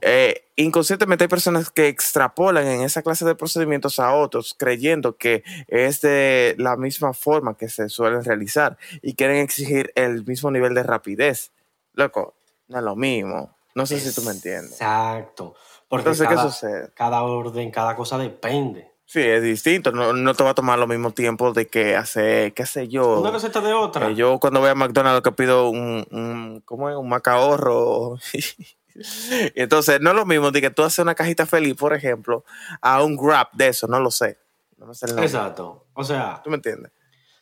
Eh, 0.00 0.46
inconscientemente 0.56 1.24
hay 1.24 1.28
personas 1.28 1.70
que 1.70 1.88
extrapolan 1.88 2.66
en 2.66 2.80
esa 2.80 3.02
clase 3.02 3.24
de 3.24 3.34
procedimientos 3.34 3.98
a 3.98 4.14
otros 4.14 4.54
creyendo 4.58 5.16
que 5.16 5.44
es 5.68 6.00
de 6.00 6.56
la 6.58 6.76
misma 6.76 7.12
forma 7.12 7.56
que 7.56 7.68
se 7.68 7.88
suelen 7.90 8.24
realizar 8.24 8.78
y 9.02 9.14
quieren 9.14 9.36
exigir 9.36 9.92
el 9.94 10.24
mismo 10.24 10.50
nivel 10.50 10.74
de 10.74 10.82
rapidez. 10.82 11.52
Loco, 11.92 12.34
no 12.68 12.78
es 12.78 12.84
lo 12.84 12.96
mismo. 12.96 13.54
No 13.74 13.84
sé 13.84 14.00
si 14.00 14.14
tú 14.14 14.22
me 14.22 14.32
entiendes. 14.32 14.72
Exacto. 14.72 15.54
Porque 15.86 16.08
Entonces, 16.08 16.26
¿qué 16.26 16.34
cada, 16.34 16.50
sucede? 16.50 16.90
cada 16.94 17.22
orden, 17.22 17.70
cada 17.70 17.94
cosa 17.94 18.16
depende. 18.16 18.90
Sí, 19.08 19.20
es 19.20 19.40
distinto. 19.42 19.92
No, 19.92 20.12
no 20.12 20.34
te 20.34 20.42
va 20.42 20.50
a 20.50 20.54
tomar 20.54 20.78
lo 20.80 20.86
mismo 20.88 21.12
tiempo 21.12 21.52
de 21.52 21.68
que 21.68 21.94
hacer, 21.94 22.52
qué 22.54 22.66
sé 22.66 22.88
yo. 22.88 23.20
Una 23.20 23.30
receta 23.30 23.60
de 23.60 23.72
otra. 23.72 24.08
Eh, 24.10 24.14
yo 24.16 24.38
cuando 24.40 24.58
voy 24.60 24.68
a 24.70 24.74
McDonald's 24.74 25.22
que 25.22 25.30
pido 25.32 25.70
un, 25.70 26.04
un 26.10 26.60
¿cómo 26.64 26.90
es? 26.90 26.96
Un 26.96 27.08
macaorro. 27.08 28.18
Entonces, 29.54 30.00
no 30.00 30.10
es 30.10 30.16
lo 30.16 30.26
mismo 30.26 30.50
de 30.50 30.60
que 30.60 30.70
tú 30.70 30.82
haces 30.82 30.98
una 31.00 31.14
cajita 31.14 31.46
feliz, 31.46 31.74
por 31.74 31.92
ejemplo, 31.94 32.44
a 32.80 33.02
un 33.02 33.16
Grab 33.16 33.48
de 33.52 33.68
eso, 33.68 33.86
no 33.86 34.00
lo 34.00 34.10
sé. 34.10 34.38
No 34.78 34.92
sé. 34.94 35.06
Exacto. 35.22 35.86
O 35.94 36.04
sea, 36.04 36.40
¿Tú 36.42 36.50
me 36.50 36.56
entiendes? 36.56 36.92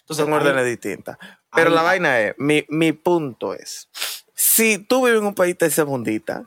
entonces, 0.01 0.25
Son 0.25 0.33
hay- 0.35 0.41
órdenes 0.41 0.67
distintas. 0.67 1.17
Pero 1.55 1.71
hay- 1.71 1.75
la 1.77 1.83
vaina 1.83 2.21
es, 2.21 2.35
mi, 2.39 2.65
mi 2.69 2.93
punto 2.93 3.55
es, 3.55 3.89
si 4.35 4.79
tú 4.79 5.05
vives 5.07 5.21
en 5.21 5.27
un 5.29 5.35
país 5.35 5.57
tercermundista, 5.57 6.45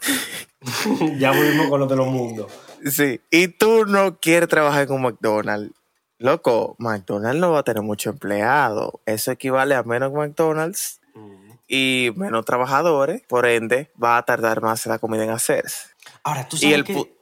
ya 1.20 1.32
volvimos 1.32 1.68
con 1.70 1.80
lo 1.80 1.88
de 1.88 1.96
los 1.96 2.08
mundos. 2.08 2.52
sí, 2.90 3.22
y 3.32 3.48
tú 3.48 3.86
no 3.86 4.20
quieres 4.20 4.50
trabajar 4.50 4.92
un 4.92 5.02
McDonald's, 5.02 5.74
loco, 6.20 6.76
McDonald's 6.80 7.40
no 7.40 7.52
va 7.52 7.60
a 7.60 7.64
tener 7.64 7.84
mucho 7.84 8.10
empleado. 8.10 9.02
Eso 9.06 9.32
equivale 9.32 9.76
a 9.76 9.84
menos 9.84 10.12
McDonald's 10.14 11.00
Ujú. 11.16 11.58
y 11.68 12.12
menos 12.16 12.46
trabajadores, 12.46 13.22
por 13.28 13.46
ende 13.46 13.92
va 14.02 14.18
a 14.18 14.24
tardar 14.24 14.62
más 14.62 14.86
la 14.86 15.00
comida 15.00 15.24
en 15.24 15.30
hacerse. 15.32 15.90
Ahora, 16.24 16.48
tú 16.48 16.56
Y 16.58 16.60
sabes 16.60 16.76
el, 16.76 16.84
que... 16.86 17.18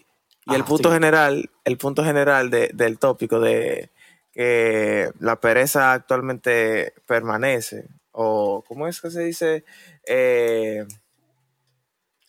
y 0.47 0.55
el 0.55 0.63
punto 0.63 0.89
sí. 0.89 0.93
general, 0.93 1.49
el 1.63 1.77
punto 1.77 2.03
general 2.03 2.49
de- 2.49 2.69
del 2.73 2.99
tópico 2.99 3.39
de 3.39 3.89
que 4.33 5.11
la 5.19 5.39
pereza 5.39 5.93
actualmente 5.93 6.93
permanece, 7.05 7.87
o 8.11 8.63
¿cómo 8.67 8.87
es 8.87 8.99
que 9.01 9.09
se 9.11 9.21
dice? 9.23 9.63
Eh, 10.05 10.85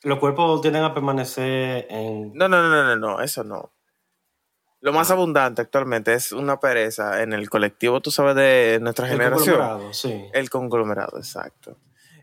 Los 0.07 0.21
cuerpos 0.21 0.61
tienden 0.61 0.85
a 0.85 0.95
permanecer 0.95 1.89
en... 1.91 2.33
no, 2.33 2.49
no, 2.49 2.63
no, 2.63 2.69
no, 2.71 2.85
no, 2.85 2.97
no, 2.97 3.21
eso 3.21 3.43
no. 3.43 3.73
Lo 4.81 4.93
más 4.93 5.11
abundante 5.11 5.63
actualmente 5.63 6.15
es 6.15 6.31
una 6.31 6.61
pereza 6.61 7.25
en 7.25 7.33
el 7.33 7.51
colectivo, 7.51 8.01
tú 8.01 8.13
sabes, 8.13 8.37
de 8.37 8.79
nuestra 8.81 9.07
el 9.07 9.13
generación. 9.15 9.57
conglomerado, 9.57 9.93
Sí. 9.93 10.25
El 10.33 10.49
conglomerado, 10.49 11.19
exacto. 11.19 11.77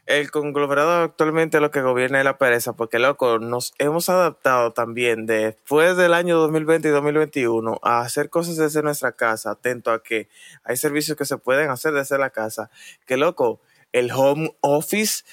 El 0.05 0.31
conglomerado 0.31 1.03
actualmente 1.03 1.59
lo 1.59 1.71
que 1.71 1.81
gobierna 1.81 2.19
es 2.19 2.23
la 2.23 2.37
pereza, 2.37 2.71
porque 2.71 2.99
loco, 2.99 3.39
nos 3.39 3.73
hemos 3.79 4.07
adaptado 4.07 4.71
también 4.71 5.25
después 5.25 5.97
del 5.97 6.13
año 6.13 6.37
2020 6.37 6.87
y 6.87 6.91
2021 6.91 7.79
a 7.83 7.99
hacer 7.99 8.29
cosas 8.29 8.55
desde 8.55 8.81
nuestra 8.81 9.11
casa, 9.11 9.51
atento 9.51 9.91
a 9.91 10.01
que 10.01 10.29
hay 10.63 10.77
servicios 10.77 11.17
que 11.17 11.25
se 11.25 11.37
pueden 11.37 11.69
hacer 11.69 11.91
desde 11.91 12.17
la 12.17 12.29
casa, 12.29 12.69
que 13.05 13.17
loco, 13.17 13.59
el 13.91 14.09
home 14.13 14.55
office 14.61 15.25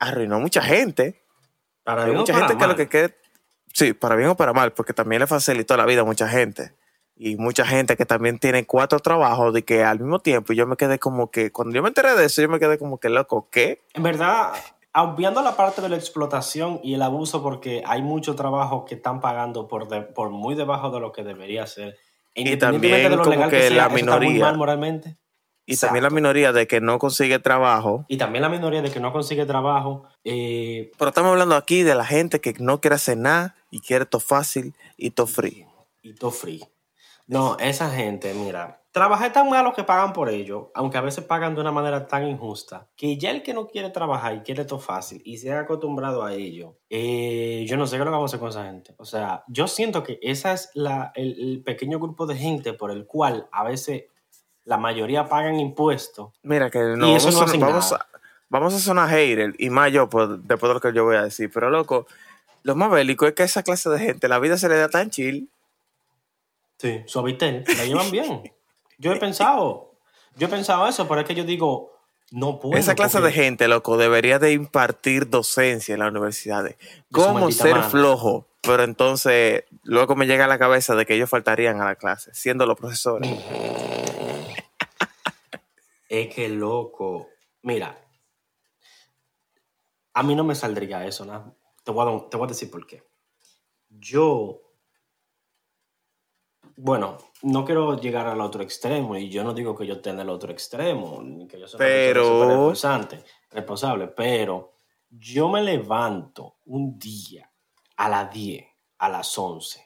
arruinó 0.00 0.40
mucha 0.40 0.60
gente. 0.60 1.23
Para 1.84 2.04
bien 2.04 2.16
o 2.16 2.20
mucha 2.20 2.32
para 2.32 2.46
gente 2.48 2.58
que 2.58 2.62
lo 2.64 2.68
mal. 2.68 2.76
que 2.76 2.88
quiere, 2.88 3.14
sí, 3.72 3.92
para 3.92 4.16
bien 4.16 4.30
o 4.30 4.36
para 4.36 4.52
mal, 4.52 4.72
porque 4.72 4.92
también 4.92 5.20
le 5.20 5.26
facilitó 5.26 5.76
la 5.76 5.86
vida 5.86 6.00
a 6.00 6.04
mucha 6.04 6.28
gente. 6.28 6.72
Y 7.16 7.36
mucha 7.36 7.64
gente 7.64 7.96
que 7.96 8.06
también 8.06 8.40
tiene 8.40 8.66
cuatro 8.66 8.98
trabajos 8.98 9.54
de 9.54 9.62
que 9.64 9.84
al 9.84 10.00
mismo 10.00 10.18
tiempo 10.18 10.52
y 10.52 10.56
yo 10.56 10.66
me 10.66 10.76
quedé 10.76 10.98
como 10.98 11.30
que, 11.30 11.52
cuando 11.52 11.72
yo 11.74 11.80
me 11.82 11.88
enteré 11.88 12.14
de 12.16 12.24
eso, 12.24 12.42
yo 12.42 12.48
me 12.48 12.58
quedé 12.58 12.76
como 12.78 12.98
que 12.98 13.08
loco, 13.08 13.48
¿qué? 13.52 13.82
En 13.94 14.02
verdad, 14.02 14.52
obviando 14.94 15.40
la 15.42 15.54
parte 15.56 15.80
de 15.80 15.88
la 15.90 15.96
explotación 15.96 16.80
y 16.82 16.94
el 16.94 17.02
abuso, 17.02 17.40
porque 17.40 17.84
hay 17.86 18.02
mucho 18.02 18.34
trabajo 18.34 18.84
que 18.84 18.96
están 18.96 19.20
pagando 19.20 19.68
por, 19.68 19.86
de- 19.86 20.02
por 20.02 20.30
muy 20.30 20.56
debajo 20.56 20.90
de 20.90 20.98
lo 20.98 21.12
que 21.12 21.22
debería 21.22 21.66
ser. 21.68 21.96
Independientemente 22.34 23.02
también 23.04 23.10
de 23.12 23.16
lo 23.16 23.22
como 23.22 23.30
legal 23.36 23.50
que 23.50 23.56
que, 23.58 23.68
sea, 23.68 23.76
la 23.76 23.86
eso 23.86 23.96
está 23.96 24.16
muy 24.16 24.24
minoría. 24.26 24.44
mal 24.46 24.56
moralmente. 24.58 25.16
Y 25.66 25.76
también 25.76 26.02
la 26.02 26.08
Exacto. 26.08 26.14
minoría 26.16 26.52
de 26.52 26.66
que 26.66 26.80
no 26.80 26.98
consigue 26.98 27.38
trabajo. 27.38 28.04
Y 28.08 28.16
también 28.18 28.42
la 28.42 28.48
minoría 28.50 28.82
de 28.82 28.90
que 28.90 29.00
no 29.00 29.12
consigue 29.12 29.46
trabajo. 29.46 30.04
eh, 30.24 30.90
Pero 30.98 31.08
estamos 31.08 31.30
hablando 31.32 31.54
aquí 31.56 31.82
de 31.82 31.94
la 31.94 32.04
gente 32.04 32.40
que 32.40 32.54
no 32.58 32.80
quiere 32.80 32.96
hacer 32.96 33.16
nada 33.16 33.54
y 33.70 33.80
quiere 33.80 34.04
todo 34.06 34.20
fácil 34.20 34.74
y 34.96 35.10
todo 35.10 35.26
free. 35.26 35.66
y 36.02 36.14
todo 36.14 36.30
free. 36.30 36.62
No, 37.26 37.56
esa 37.58 37.88
gente, 37.88 38.34
mira, 38.34 38.82
trabajar 38.92 39.32
tan 39.32 39.48
malo 39.48 39.72
que 39.72 39.82
pagan 39.82 40.12
por 40.12 40.28
ello, 40.28 40.70
aunque 40.74 40.98
a 40.98 41.00
veces 41.00 41.24
pagan 41.24 41.54
de 41.54 41.62
una 41.62 41.72
manera 41.72 42.06
tan 42.06 42.28
injusta, 42.28 42.86
que 42.94 43.16
ya 43.16 43.30
el 43.30 43.42
que 43.42 43.54
no 43.54 43.66
quiere 43.66 43.88
trabajar 43.88 44.34
y 44.34 44.40
quiere 44.40 44.66
todo 44.66 44.78
fácil 44.78 45.22
y 45.24 45.38
se 45.38 45.50
ha 45.50 45.60
acostumbrado 45.60 46.22
a 46.22 46.34
ello, 46.34 46.76
eh, 46.90 47.64
yo 47.66 47.78
no 47.78 47.86
sé 47.86 47.96
qué 47.96 48.04
lo 48.04 48.10
vamos 48.10 48.24
a 48.30 48.36
hacer 48.36 48.40
con 48.40 48.50
esa 48.50 48.66
gente. 48.66 48.94
O 48.98 49.06
sea, 49.06 49.42
yo 49.48 49.66
siento 49.66 50.02
que 50.02 50.18
esa 50.20 50.52
es 50.52 50.68
la, 50.74 51.12
el, 51.14 51.40
el 51.40 51.62
pequeño 51.64 51.98
grupo 51.98 52.26
de 52.26 52.36
gente 52.36 52.74
por 52.74 52.90
el 52.90 53.06
cual 53.06 53.48
a 53.50 53.64
veces 53.64 54.04
la 54.64 54.76
mayoría 54.78 55.28
pagan 55.28 55.60
impuestos. 55.60 56.32
Mira 56.42 56.70
que 56.70 56.78
no, 56.78 57.06
Y 57.08 57.14
eso 57.14 57.26
vamos, 57.26 57.40
no 57.40 57.46
hacen 57.46 57.60
vamos, 57.60 57.92
nada. 57.92 58.06
a, 58.12 58.18
vamos 58.48 58.74
a 58.74 58.78
sonar 58.78 59.08
hater 59.10 59.54
y 59.58 59.70
más 59.70 59.92
yo 59.92 60.08
por- 60.08 60.38
después 60.40 60.68
de 60.70 60.74
lo 60.74 60.80
que 60.80 60.92
yo 60.92 61.04
voy 61.04 61.16
a 61.16 61.22
decir. 61.22 61.50
Pero 61.52 61.70
loco, 61.70 62.06
lo 62.62 62.74
más 62.74 62.90
bélico 62.90 63.26
es 63.26 63.34
que 63.34 63.42
a 63.42 63.46
esa 63.46 63.62
clase 63.62 63.90
de 63.90 63.98
gente 63.98 64.26
la 64.28 64.38
vida 64.38 64.56
se 64.56 64.68
le 64.68 64.76
da 64.76 64.88
tan 64.88 65.10
chill. 65.10 65.48
Sí. 66.78 67.02
Suavitel, 67.06 67.64
la 67.76 67.84
llevan 67.84 68.10
bien. 68.10 68.52
Yo 68.98 69.12
he 69.12 69.16
pensado, 69.16 69.92
yo 70.36 70.46
he 70.46 70.50
pensado 70.50 70.86
eso, 70.86 71.06
pero 71.08 71.20
es 71.20 71.26
que 71.26 71.34
yo 71.34 71.44
digo, 71.44 71.92
no 72.30 72.58
puedo. 72.58 72.76
esa 72.78 72.94
clase 72.94 73.18
porque- 73.18 73.26
de 73.28 73.32
gente, 73.44 73.68
loco, 73.68 73.96
debería 73.96 74.38
de 74.38 74.52
impartir 74.52 75.28
docencia 75.30 75.92
en 75.94 76.00
las 76.00 76.10
universidades. 76.10 76.76
Cómo 77.12 77.50
ser 77.52 77.74
madre. 77.76 77.90
flojo. 77.90 78.46
Pero 78.62 78.82
entonces, 78.82 79.64
luego 79.82 80.16
me 80.16 80.26
llega 80.26 80.46
a 80.46 80.48
la 80.48 80.58
cabeza 80.58 80.94
de 80.94 81.04
que 81.04 81.14
ellos 81.14 81.28
faltarían 81.28 81.82
a 81.82 81.84
la 81.84 81.96
clase, 81.96 82.30
siendo 82.32 82.64
los 82.64 82.78
profesores. 82.78 83.30
Es 86.14 86.32
que 86.32 86.48
loco. 86.48 87.30
Mira, 87.62 87.98
a 90.12 90.22
mí 90.22 90.36
no 90.36 90.44
me 90.44 90.54
saldría 90.54 91.04
eso, 91.04 91.24
¿no? 91.24 91.56
Te 91.82 91.90
voy, 91.90 92.06
a, 92.06 92.28
te 92.28 92.36
voy 92.36 92.44
a 92.46 92.48
decir 92.48 92.70
por 92.70 92.86
qué. 92.86 93.02
Yo, 93.88 94.60
bueno, 96.76 97.18
no 97.42 97.64
quiero 97.64 97.98
llegar 97.98 98.28
al 98.28 98.40
otro 98.40 98.62
extremo 98.62 99.16
y 99.16 99.28
yo 99.28 99.42
no 99.42 99.54
digo 99.54 99.76
que 99.76 99.88
yo 99.88 100.00
tenga 100.00 100.22
el 100.22 100.30
otro 100.30 100.52
extremo, 100.52 101.20
ni 101.20 101.48
que 101.48 101.58
yo 101.58 101.66
una 101.66 101.78
Pero- 101.78 102.46
responsable, 102.46 103.24
responsable, 103.50 104.06
pero 104.06 104.72
yo 105.10 105.48
me 105.48 105.62
levanto 105.62 106.58
un 106.66 106.96
día 106.96 107.50
a 107.96 108.08
las 108.08 108.32
10, 108.32 108.64
a 108.98 109.08
las 109.08 109.36
11 109.36 109.84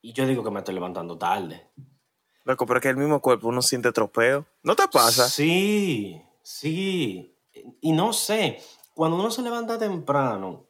y 0.00 0.14
yo 0.14 0.26
digo 0.26 0.42
que 0.42 0.50
me 0.50 0.60
estoy 0.60 0.74
levantando 0.74 1.18
tarde. 1.18 1.72
Loco, 2.48 2.64
pero 2.64 2.80
es 2.80 2.86
el 2.86 2.96
mismo 2.96 3.20
cuerpo 3.20 3.48
uno 3.48 3.60
siente 3.60 3.92
tropeo. 3.92 4.46
¿No 4.62 4.74
te 4.74 4.88
pasa? 4.88 5.28
Sí, 5.28 6.18
sí. 6.42 7.36
Y 7.82 7.92
no 7.92 8.14
sé, 8.14 8.58
cuando 8.94 9.18
uno 9.18 9.30
se 9.30 9.42
levanta 9.42 9.78
temprano, 9.78 10.64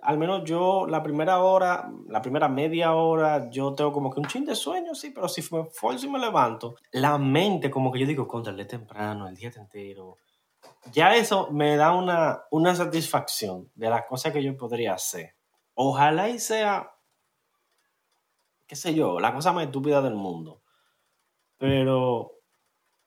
al 0.00 0.16
menos 0.16 0.44
yo 0.44 0.86
la 0.86 1.02
primera 1.02 1.40
hora, 1.40 1.92
la 2.08 2.22
primera 2.22 2.48
media 2.48 2.94
hora, 2.94 3.50
yo 3.50 3.74
tengo 3.74 3.92
como 3.92 4.10
que 4.10 4.18
un 4.18 4.28
chin 4.28 4.46
de 4.46 4.54
sueño, 4.54 4.94
sí, 4.94 5.10
pero 5.10 5.28
si 5.28 5.42
me 5.54 5.60
esfuerzo 5.60 6.06
y 6.06 6.08
me 6.08 6.18
levanto, 6.18 6.76
la 6.90 7.18
mente 7.18 7.70
como 7.70 7.92
que 7.92 7.98
yo 7.98 8.06
digo, 8.06 8.26
contrale 8.26 8.64
temprano, 8.64 9.28
el 9.28 9.36
día 9.36 9.52
entero. 9.54 10.16
Ya 10.90 11.14
eso 11.14 11.50
me 11.50 11.76
da 11.76 11.92
una, 11.92 12.44
una 12.50 12.74
satisfacción 12.74 13.70
de 13.74 13.90
las 13.90 14.06
cosas 14.06 14.32
que 14.32 14.42
yo 14.42 14.56
podría 14.56 14.94
hacer. 14.94 15.34
Ojalá 15.74 16.30
y 16.30 16.38
sea, 16.38 16.94
qué 18.66 18.74
sé 18.74 18.94
yo, 18.94 19.20
la 19.20 19.34
cosa 19.34 19.52
más 19.52 19.66
estúpida 19.66 20.00
del 20.00 20.14
mundo. 20.14 20.59
Pero 21.60 22.40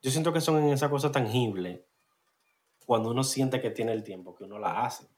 yo 0.00 0.10
siento 0.12 0.32
que 0.32 0.40
son 0.40 0.58
en 0.62 0.68
esa 0.72 0.88
cosa 0.88 1.10
tangible 1.10 1.88
cuando 2.86 3.10
uno 3.10 3.24
siente 3.24 3.60
que 3.60 3.70
tiene 3.70 3.92
el 3.92 4.04
tiempo, 4.04 4.34
que 4.36 4.44
uno 4.44 4.60
la 4.60 4.84
hace. 4.84 5.08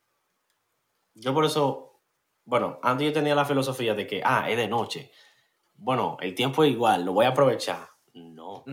Yo 1.15 1.35
por 1.35 1.45
eso, 1.45 2.01
bueno, 2.47 2.79
antes 2.83 3.07
yo 3.07 3.13
tenía 3.13 3.35
la 3.35 3.45
filosofía 3.45 3.95
de 3.95 4.07
que, 4.07 4.23
ah, 4.25 4.49
es 4.49 4.57
de 4.57 4.69
noche. 4.69 5.11
Bueno, 5.75 6.17
el 6.21 6.35
tiempo 6.35 6.65
es 6.65 6.71
igual, 6.71 7.05
lo 7.05 7.13
voy 7.13 7.27
a 7.27 7.31
aprovechar. 7.31 7.87
No. 8.15 8.65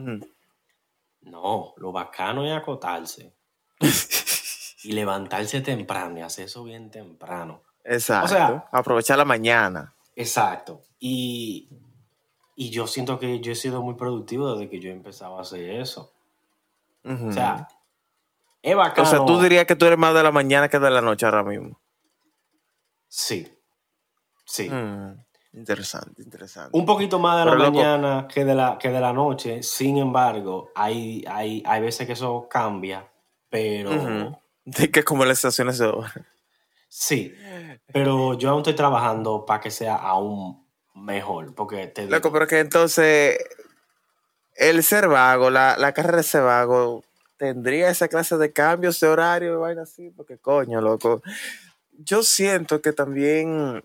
No, 1.22 1.74
lo 1.76 1.92
bacano 1.92 2.46
es 2.46 2.54
acotarse 2.54 3.36
y 4.84 4.94
levantarse 4.94 5.60
temprano 5.60 6.20
y 6.20 6.22
hacer 6.22 6.46
eso 6.46 6.64
bien 6.64 6.90
temprano. 6.90 7.64
Exacto. 7.84 8.26
O 8.26 8.30
sea- 8.30 8.70
aprovechar 8.72 9.18
la 9.18 9.26
mañana. 9.26 9.94
Exacto. 10.16 10.84
Y, 11.00 11.68
y 12.56 12.70
yo 12.70 12.88
siento 12.88 13.20
que 13.20 13.40
yo 13.40 13.52
he 13.52 13.56
sido 13.56 13.82
muy 13.82 13.96
productivo 13.96 14.54
desde 14.54 14.70
que 14.70 14.80
yo 14.80 14.90
he 14.90 14.94
empezado 14.94 15.38
a 15.38 15.42
hacer 15.42 15.70
eso. 15.72 16.12
O 17.06 17.32
sea, 17.32 17.68
es 18.62 18.76
O 18.76 18.78
bacano. 18.78 19.08
sea, 19.10 19.26
tú 19.26 19.42
dirías 19.42 19.66
que 19.66 19.76
tú 19.76 19.86
eres 19.86 19.98
más 20.00 20.14
de 20.14 20.24
la 20.24 20.32
mañana 20.32 20.70
que 20.70 20.80
de 20.80 20.90
la 20.90 21.02
noche 21.02 21.26
ahora 21.26 21.44
mismo. 21.44 21.80
Sí. 23.08 23.48
Sí. 24.46 24.70
Mm, 24.70 25.20
Interesante, 25.56 26.24
interesante. 26.24 26.76
Un 26.76 26.84
poquito 26.84 27.20
más 27.20 27.38
de 27.46 27.52
la 27.52 27.56
loco- 27.56 27.74
mañana 27.78 28.28
que 28.28 28.44
de 28.44 28.56
la, 28.56 28.78
que 28.80 28.90
de 28.90 29.00
la 29.00 29.14
noche. 29.14 29.62
Sin 29.62 29.98
embargo, 30.00 30.72
hay, 30.74 31.24
hay, 31.30 31.62
hay 31.66 31.82
veces 31.82 32.08
que 32.08 32.14
eso 32.14 32.48
cambia. 32.50 33.08
Pero 33.50 33.92
Ujú. 33.92 34.36
De 34.66 34.90
que 34.90 35.04
como 35.04 35.26
las 35.26 35.38
estaciones 35.38 35.78
de 35.78 35.86
hora. 35.88 36.12
sí. 36.88 37.36
Pero 37.92 38.34
yo 38.36 38.50
aún 38.50 38.60
estoy 38.62 38.74
trabajando 38.74 39.46
para 39.46 39.60
que 39.62 39.70
sea 39.70 39.96
aún 39.96 40.63
mejor. 40.94 41.54
Porque 41.56 41.88
te 41.88 42.02
digo, 42.02 42.14
Loco, 42.14 42.32
pero 42.32 42.48
que 42.48 42.60
entonces 42.60 43.40
el 44.56 44.84
ser 44.84 45.08
vago, 45.08 45.50
la, 45.50 45.78
la 45.78 45.94
carrera 45.94 46.18
de 46.18 46.24
ser 46.24 46.44
vago, 46.44 47.04
tendría 47.38 47.90
esa 47.90 48.08
clase 48.08 48.38
de 48.38 48.54
cambios 48.54 49.00
de 49.00 49.08
horario 49.08 49.54
y 49.54 49.58
vaina 49.58 49.84
así, 49.84 50.10
porque 50.12 50.38
coño, 50.38 50.80
loco. 50.82 51.22
Yo 51.92 52.24
siento 52.24 52.82
que 52.82 52.94
también, 52.94 53.84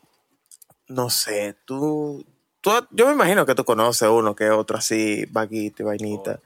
no 0.87 1.11
sé, 1.11 1.57
tú, 1.65 2.25
tú 2.61 2.71
yo 2.91 3.07
me 3.07 3.13
imagino 3.13 3.45
que 3.45 3.55
tú 3.55 3.65
conoces 3.65 4.09
uno 4.09 4.35
que 4.35 4.51
otro 4.51 4.79
así, 4.79 5.27
vaguito 5.31 5.83
y 5.83 5.87
vainita. 5.87 6.41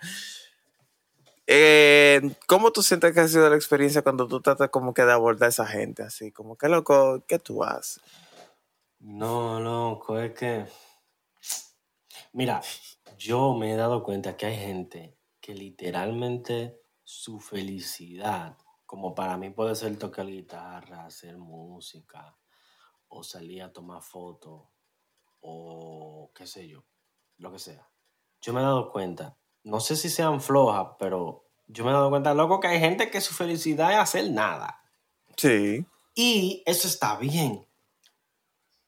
Eh, 1.47 2.35
¿Cómo 2.47 2.73
tú 2.73 2.83
sientes 2.83 3.12
que 3.12 3.21
ha 3.21 3.28
sido 3.28 3.50
la 3.50 3.57
experiencia 3.57 4.02
cuando 4.02 4.26
tú 4.26 4.40
tratas 4.40 4.71
como 4.71 4.95
que 4.95 5.02
de 5.02 5.12
abordar 5.12 5.49
a 5.49 5.50
esa 5.50 5.66
gente 5.66 6.02
así? 6.02 6.33
Como 6.33 6.57
que 6.57 6.69
loco, 6.69 7.23
¿qué 7.26 7.38
tú 7.38 7.62
haces? 7.62 8.00
No, 9.02 9.59
loco, 9.59 10.16
es 10.16 10.32
que. 10.32 10.64
Mira, 12.32 12.62
yo 13.18 13.52
me 13.54 13.73
he 13.73 13.76
dado 13.76 14.04
cuenta 14.04 14.37
que 14.37 14.47
hay 14.47 14.56
gente 14.56 15.18
que 15.40 15.54
literalmente 15.54 16.80
su 17.02 17.40
felicidad, 17.40 18.56
como 18.87 19.12
para 19.12 19.37
mí 19.37 19.50
puede 19.50 19.75
ser 19.75 19.99
tocar 19.99 20.26
guitarra, 20.26 21.04
hacer 21.04 21.37
música, 21.37 22.38
o 23.09 23.25
salir 23.25 23.64
a 23.64 23.73
tomar 23.73 24.02
fotos, 24.02 24.68
o 25.40 26.30
qué 26.32 26.47
sé 26.47 26.68
yo, 26.68 26.85
lo 27.38 27.50
que 27.50 27.59
sea. 27.59 27.90
Yo 28.40 28.52
me 28.52 28.61
he 28.61 28.64
dado 28.64 28.92
cuenta, 28.92 29.37
no 29.64 29.80
sé 29.80 29.97
si 29.97 30.11
sean 30.11 30.40
flojas, 30.40 30.94
pero 31.00 31.49
yo 31.66 31.85
me 31.85 31.90
he 31.90 31.94
dado 31.94 32.09
cuenta, 32.09 32.35
loco, 32.35 32.61
que 32.61 32.68
hay 32.68 32.78
gente 32.78 33.11
que 33.11 33.21
su 33.21 33.35
felicidad 33.35 33.92
es 33.92 33.99
hacer 33.99 34.30
nada. 34.30 34.80
Sí. 35.37 35.85
Y 36.14 36.62
eso 36.66 36.87
está 36.87 37.16
bien. 37.16 37.66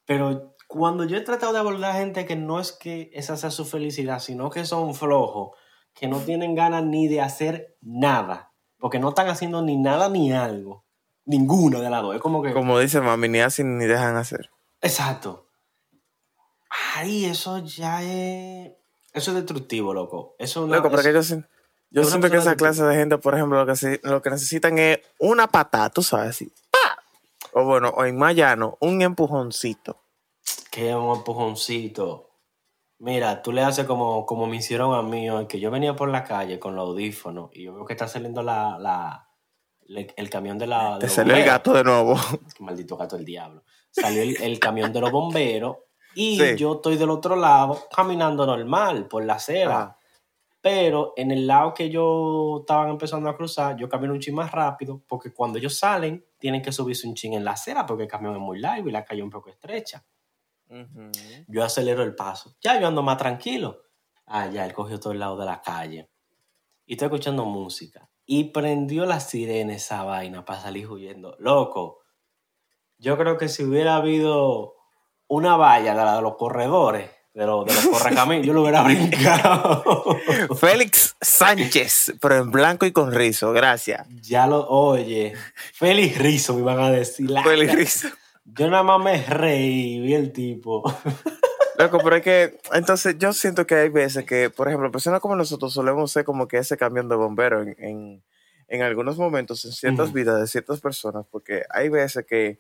Pero 0.07 0.55
cuando 0.69 1.05
yo 1.05 1.17
he 1.17 1.21
tratado 1.23 1.53
de 1.53 1.59
abordar 1.59 1.95
gente 1.95 2.27
que 2.27 2.37
no 2.37 2.61
es 2.61 2.73
que 2.73 3.11
esa 3.15 3.37
sea 3.37 3.51
su 3.51 3.65
felicidad, 3.65 4.19
sino 4.19 4.51
que 4.51 4.65
son 4.65 4.95
flojos, 4.95 5.57
que 5.95 6.09
no 6.09 6.19
tienen 6.19 6.55
ganas 6.55 6.85
ni 6.85 7.09
de 7.09 7.21
hacer 7.21 7.77
nada, 7.81 8.53
porque 8.79 8.99
no 8.99 9.11
están 9.11 9.29
haciendo 9.29 9.63
ni 9.63 9.77
nada 9.77 10.09
ni 10.09 10.33
algo. 10.33 10.85
Ninguna 11.27 11.81
de 11.81 11.89
las 11.91 12.03
dos. 12.03 12.15
Es 12.17 12.21
como 12.21 12.43
que... 12.43 12.53
Como 12.53 12.79
dice 12.79 13.01
mami, 13.01 13.29
ni 13.29 13.41
hacen 13.41 13.79
ni 13.79 13.87
dejan 13.87 14.17
hacer. 14.17 14.51
Exacto. 14.83 15.49
Ay, 16.97 17.25
eso 17.27 17.59
ya 17.59 18.03
es... 18.03 18.73
Eso 19.13 19.31
es 19.31 19.37
destructivo, 19.37 19.95
loco. 19.95 20.35
Eso 20.39 20.67
no 20.67 20.75
Loco, 20.75 20.89
pero 20.91 21.01
es- 21.01 21.07
que 21.07 21.13
yo, 21.37 21.45
yo 21.91 22.05
siento 22.05 22.29
que 22.29 22.37
esa 22.39 22.57
clase 22.57 22.83
de 22.83 22.97
gente, 22.97 23.17
por 23.19 23.35
ejemplo, 23.35 23.59
lo 23.59 23.67
que, 23.67 23.77
se- 23.77 24.01
lo 24.03 24.21
que 24.21 24.31
necesitan 24.31 24.77
es 24.79 24.99
una 25.21 25.47
patada, 25.47 25.89
tú 25.91 26.03
sabes, 26.03 26.31
así. 26.31 26.53
O 27.55 27.65
bueno, 27.65 27.89
o 27.91 28.05
en 28.05 28.17
más 28.17 28.35
llano, 28.35 28.77
un 28.81 29.01
empujoncito. 29.03 29.97
un 30.77 31.17
empujoncito. 31.17 32.31
Mira, 32.99 33.43
tú 33.43 33.53
le 33.53 33.63
haces 33.63 33.87
como, 33.87 34.25
como 34.27 34.47
me 34.47 34.57
hicieron 34.57 34.95
a 34.95 35.03
mí 35.03 35.29
hoy, 35.31 35.47
que 35.47 35.61
yo 35.61 35.71
venía 35.71 35.95
por 35.97 36.09
la 36.09 36.25
calle 36.25 36.59
con 36.59 36.75
los 36.75 36.89
audífonos 36.89 37.51
y 37.53 37.65
yo 37.65 37.75
veo 37.75 37.85
que 37.85 37.93
está 37.93 38.09
saliendo 38.09 38.43
la, 38.43 38.79
la, 38.79 39.29
le- 39.87 40.13
el 40.17 40.31
camión 40.31 40.59
de 40.59 40.67
la... 40.67 40.99
Te 40.99 41.09
salió 41.09 41.37
el 41.37 41.45
gato 41.45 41.73
de 41.75 41.85
nuevo. 41.85 42.17
Qué 42.57 42.63
maldito 42.65 42.97
gato 42.97 43.17
del 43.17 43.25
diablo. 43.25 43.63
Salió 43.91 44.23
el, 44.23 44.41
el 44.43 44.59
camión 44.59 44.93
de 44.93 45.01
los 45.01 45.11
bomberos 45.13 45.77
y 46.15 46.39
Sí. 46.39 46.57
yo 46.57 46.75
estoy 46.77 46.97
del 46.97 47.11
otro 47.11 47.37
lado 47.37 47.85
caminando 47.95 48.47
normal 48.47 49.07
por 49.07 49.25
la 49.25 49.35
acera. 49.35 49.97
Pero 50.65 51.13
en 51.19 51.31
el 51.31 51.47
lado 51.47 51.75
que 51.75 51.91
yo 51.91 52.61
estaban 52.61 52.89
empezando 52.89 53.29
a 53.29 53.37
cruzar, 53.37 53.77
yo 53.77 53.87
camino 53.87 54.15
un 54.15 54.19
chin 54.19 54.35
más 54.35 54.51
rápido 54.51 55.03
porque 55.07 55.31
cuando 55.31 55.59
ellos 55.59 55.77
salen 55.77 56.25
tienen 56.39 56.63
que 56.63 56.73
subirse 56.73 57.07
un 57.07 57.15
chin 57.15 57.35
en 57.35 57.45
la 57.45 57.51
acera 57.51 57.85
porque 57.85 58.05
el 58.05 58.09
camión 58.09 58.33
es 58.33 58.41
muy 58.41 58.59
largo 58.59 58.89
y 58.89 58.93
la 58.93 59.05
calle 59.05 59.21
es 59.21 59.25
un 59.25 59.31
poco 59.31 59.51
estrecha. 59.51 60.07
Yo 61.49 61.63
acelero 61.63 62.03
el 62.03 62.15
paso. 62.15 62.57
Ya 62.63 62.81
yo 62.81 62.87
ando 62.89 63.03
más 63.03 63.19
tranquilo. 63.19 63.83
Ah, 64.25 64.49
ya, 64.49 64.65
él 64.65 64.73
cogió 64.73 64.99
todo 64.99 65.13
el 65.13 65.19
lado 65.19 65.37
de 65.37 65.45
la 65.45 65.61
calle. 65.61 66.09
Y 66.87 66.95
estoy 66.95 67.09
escuchando 67.09 67.45
música. 67.45 68.09
Y 68.25 68.45
prendió 68.45 69.05
la 69.05 69.21
sirena 69.21 69.75
esa 69.75 70.03
vaina 70.03 70.47
para 70.47 70.63
salir 70.63 70.89
huyendo. 70.89 71.37
Loco, 71.41 72.01
yo 72.97 73.19
creo 73.19 73.37
que 73.37 73.51
si 73.51 73.65
hubiera 73.65 73.97
habido 73.97 74.77
una 75.29 75.59
valla 75.59 75.95
de 75.95 76.05
la 76.07 76.17
de 76.17 76.23
los 76.23 76.37
corredores, 76.37 77.11
de 77.35 77.47
los, 77.47 77.67
de 77.67 77.75
los 77.75 77.87
correcaminos, 77.89 78.47
yo 78.47 78.53
lo 78.53 78.63
hubiera 78.63 78.83
brincado. 78.85 80.17
Félix 80.57 81.17
Sánchez, 81.21 82.15
pero 82.21 82.37
en 82.37 82.51
blanco 82.53 82.87
y 82.87 82.93
con 82.93 83.13
rizo, 83.13 83.53
gracias. 83.53 84.07
ya 84.23 84.47
lo, 84.47 84.69
oye, 84.69 85.35
Félix 85.73 86.19
Rizo 86.19 86.55
me 86.55 86.61
iban 86.61 86.79
a 86.79 86.91
decir. 86.93 87.29
Félix 87.43 87.75
Rizo. 87.75 88.09
Yo 88.45 88.71
nada 88.71 88.83
más 88.85 89.03
me 89.03 89.21
reí, 89.23 90.01
vi 90.01 90.15
el 90.15 90.33
tipo. 90.33 90.85
Loco, 91.79 91.99
pero 92.05 92.17
es 92.17 92.23
que, 92.23 92.61
entonces 92.73 93.17
yo 93.19 93.33
siento 93.33 93.67
que 93.67 93.75
hay 93.75 93.89
veces 93.89 94.25
que, 94.25 94.49
por 94.49 94.69
ejemplo, 94.69 94.93
personas 94.93 95.21
como 95.21 95.35
nosotros 95.35 95.73
solemos 95.73 96.13
ser 96.13 96.25
como 96.25 96.47
que 96.47 96.59
ese 96.59 96.77
camión 96.77 97.09
de 97.09 97.17
bombero 97.17 97.63
en, 97.63 97.75
en, 97.79 98.23
en 98.69 98.83
algunos 98.83 99.19
momentos, 99.19 99.65
en 99.65 99.73
ciertas 99.73 100.13
vidas 100.13 100.41
de 100.41 100.47
ciertas 100.47 100.81
personas, 100.81 101.27
porque 101.33 101.65
hay 101.71 101.89
veces 101.89 102.25
que 102.27 102.59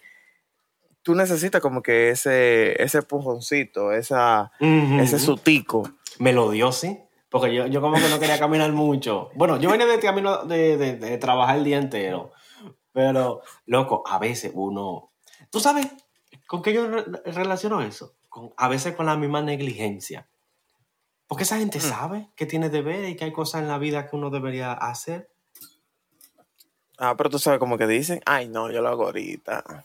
tú 1.05 1.15
necesitas 1.15 1.61
como 1.61 1.81
que 1.83 2.11
ese, 2.11 2.83
ese 2.83 3.03
pujoncito, 3.03 3.93
esa, 3.93 4.51
ese 4.59 5.21
sutico. 5.21 5.89
Me 6.19 6.33
lo 6.33 6.51
dio, 6.51 6.73
sí. 6.73 6.99
Porque 7.29 7.55
yo, 7.55 7.67
yo 7.67 7.81
como 7.81 7.97
que 7.97 8.09
no 8.09 8.19
quería 8.19 8.39
caminar 8.39 8.73
mucho. 8.73 9.31
Bueno, 9.35 9.59
yo 9.61 9.71
venía 9.71 9.87
de 9.87 9.99
camino 10.01 10.45
de, 10.45 10.77
de- 10.77 10.97
de 10.97 11.19
trabajar 11.19 11.57
el 11.59 11.65
día 11.65 11.79
entero. 11.79 12.33
Pero, 12.93 13.43
loco, 13.67 14.03
a 14.07 14.19
veces 14.19 14.51
uno... 14.55 15.11
¿Tú 15.51 15.61
sabes 15.61 15.87
con 16.47 16.63
qué 16.63 16.73
yo 16.73 16.89
re- 16.89 17.05
relaciono 17.27 17.81
eso? 17.83 18.15
Con, 18.29 18.53
a 18.57 18.69
veces 18.69 18.95
con 18.95 19.07
la 19.07 19.17
misma 19.17 19.43
negligencia. 19.43 20.29
Porque 21.27 21.43
esa 21.45 21.59
gente 21.59 21.79
Mm. 21.79 21.83
sabe 21.83 22.29
que 22.37 22.47
tiene 22.47 22.71
deberes 22.71 23.11
y 23.11 23.17
que 23.17 23.25
hay 23.25 23.33
cosas 23.33 23.63
en 23.63 23.69
la 23.69 23.79
vida 23.79 24.07
que 24.09 24.15
uno 24.17 24.31
debería 24.31 24.73
hacer. 24.73 25.29
Ah, 26.99 27.17
pero 27.17 27.31
tú 27.31 27.39
sabes 27.41 27.59
como 27.59 27.77
que 27.77 27.87
dicen, 27.89 28.21
ay 28.27 28.49
no, 28.49 28.71
yo 28.71 28.81
lo 28.81 28.89
hago 28.89 29.05
ahorita. 29.07 29.85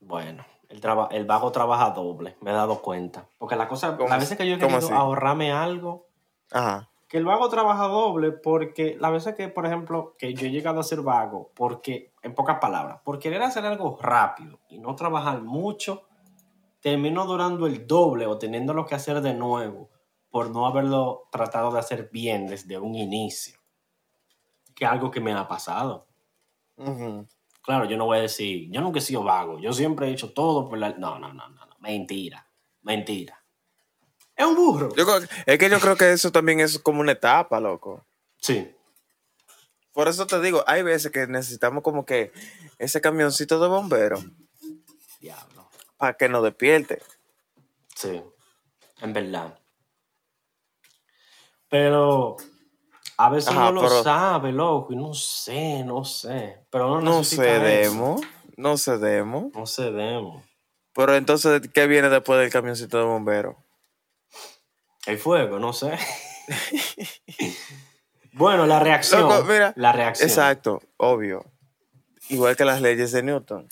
Bueno, 0.00 0.44
el, 0.68 0.80
traba- 0.80 1.08
el 1.10 1.24
vago 1.26 1.50
trabaja 1.52 1.90
doble, 1.90 2.36
me 2.40 2.50
he 2.50 2.54
dado 2.54 2.80
cuenta. 2.82 3.28
Porque 3.38 3.56
la 3.56 3.68
cosa, 3.68 3.96
¿Cómo 3.96 4.08
las 4.08 4.20
veces 4.20 4.36
que 4.38 4.46
yo 4.48 4.54
he 4.54 4.58
querido 4.58 4.78
así? 4.78 4.92
ahorrarme 4.92 5.52
algo, 5.52 6.06
Ajá. 6.52 6.88
que 7.08 7.18
el 7.18 7.24
vago 7.24 7.48
trabaja 7.48 7.86
doble 7.88 8.32
porque 8.32 8.96
la 9.00 9.10
veces 9.10 9.34
que, 9.34 9.48
por 9.48 9.66
ejemplo, 9.66 10.14
que 10.18 10.34
yo 10.34 10.46
he 10.46 10.50
llegado 10.50 10.80
a 10.80 10.84
ser 10.84 11.00
vago, 11.02 11.50
porque, 11.54 12.12
en 12.22 12.34
pocas 12.34 12.58
palabras, 12.58 13.00
por 13.04 13.18
querer 13.18 13.42
hacer 13.42 13.64
algo 13.66 13.98
rápido 14.00 14.60
y 14.68 14.78
no 14.78 14.94
trabajar 14.94 15.42
mucho, 15.42 16.02
termino 16.80 17.26
durando 17.26 17.66
el 17.66 17.86
doble 17.86 18.26
o 18.26 18.38
teniendo 18.38 18.84
que 18.86 18.94
hacer 18.94 19.20
de 19.20 19.34
nuevo 19.34 19.90
por 20.30 20.50
no 20.50 20.66
haberlo 20.66 21.24
tratado 21.32 21.72
de 21.72 21.80
hacer 21.80 22.08
bien 22.12 22.46
desde 22.46 22.78
un 22.78 22.94
inicio. 22.94 23.58
Que 24.76 24.84
es 24.84 24.90
algo 24.90 25.10
que 25.10 25.20
me 25.20 25.32
ha 25.32 25.48
pasado. 25.48 26.06
Ujú. 26.76 27.26
Claro, 27.68 27.84
yo 27.84 27.98
no 27.98 28.06
voy 28.06 28.16
a 28.16 28.22
decir, 28.22 28.70
yo 28.70 28.80
nunca 28.80 28.98
he 28.98 29.02
sido 29.02 29.22
vago, 29.22 29.58
yo 29.58 29.74
siempre 29.74 30.08
he 30.08 30.10
hecho 30.10 30.32
todo 30.32 30.70
por 30.70 30.78
la... 30.78 30.88
No, 30.92 31.18
no, 31.18 31.34
no, 31.34 31.50
no, 31.50 31.66
no. 31.66 31.76
mentira, 31.80 32.48
mentira. 32.80 33.44
Es 34.34 34.46
un 34.46 34.56
burro. 34.56 34.88
Yo 34.96 35.04
es 35.44 35.58
que 35.58 35.68
yo 35.68 35.78
creo 35.78 35.94
que 35.94 36.10
eso 36.12 36.32
también 36.32 36.60
es 36.60 36.78
como 36.78 37.02
una 37.02 37.12
etapa, 37.12 37.60
loco. 37.60 38.06
Sí, 38.40 38.74
Por 39.92 40.08
eso 40.08 40.26
te 40.26 40.40
digo, 40.40 40.64
hay 40.66 40.82
veces 40.82 41.12
que 41.12 41.26
necesitamos 41.26 41.82
como 41.82 42.06
que 42.06 42.32
ese 42.78 43.02
camioncito 43.02 43.60
de 43.60 43.68
bombero 43.68 44.18
diablo. 45.20 45.68
para 45.98 46.14
que 46.14 46.30
nos 46.30 46.42
despierte. 46.44 47.02
Sí, 47.94 48.22
en 49.02 49.12
verdad. 49.12 49.58
Pero 51.68 52.38
a 53.18 53.28
veces 53.30 53.50
Ajá, 53.50 53.70
uno 53.70 53.82
lo 53.82 54.02
sabe, 54.02 54.52
loco, 54.52 54.92
y 54.92 54.96
no 54.96 55.12
sé, 55.12 55.84
no 55.84 56.04
sé. 56.04 56.64
Pero 56.70 56.88
no, 56.88 57.00
No 57.00 57.18
necesita 57.18 57.44
eso. 57.44 57.60
cedemos, 57.60 58.20
no 58.56 58.78
cedemos. 58.78 59.52
No 59.54 59.66
cedemos. 59.66 60.44
Pero 60.94 61.14
entonces, 61.14 61.60
¿qué 61.74 61.86
viene 61.86 62.08
después 62.08 62.40
del 62.40 62.50
camioncito 62.50 62.96
de 62.98 63.04
bombero? 63.04 63.56
El 65.06 65.18
fuego, 65.18 65.58
no 65.58 65.72
sé. 65.72 65.98
Bueno, 68.32 68.66
la 68.66 68.78
reacción. 68.78 69.22
Loco, 69.22 69.42
mira, 69.44 69.72
la 69.76 69.90
reacción. 69.92 70.28
Exacto, 70.28 70.80
obvio. 70.96 71.44
Igual 72.28 72.56
que 72.56 72.64
las 72.64 72.80
leyes 72.80 73.10
de 73.10 73.22
Newton. 73.22 73.66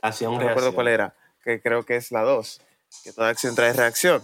Acción, 0.00 0.32
No 0.32 0.38
reacción. 0.38 0.48
recuerdo 0.56 0.74
cuál 0.74 0.88
era, 0.88 1.14
que 1.44 1.60
creo 1.60 1.82
que 1.84 1.96
es 1.96 2.10
la 2.10 2.22
2. 2.22 2.60
Que 3.04 3.12
toda 3.12 3.28
acción 3.28 3.54
trae 3.54 3.72
reacción. 3.74 4.22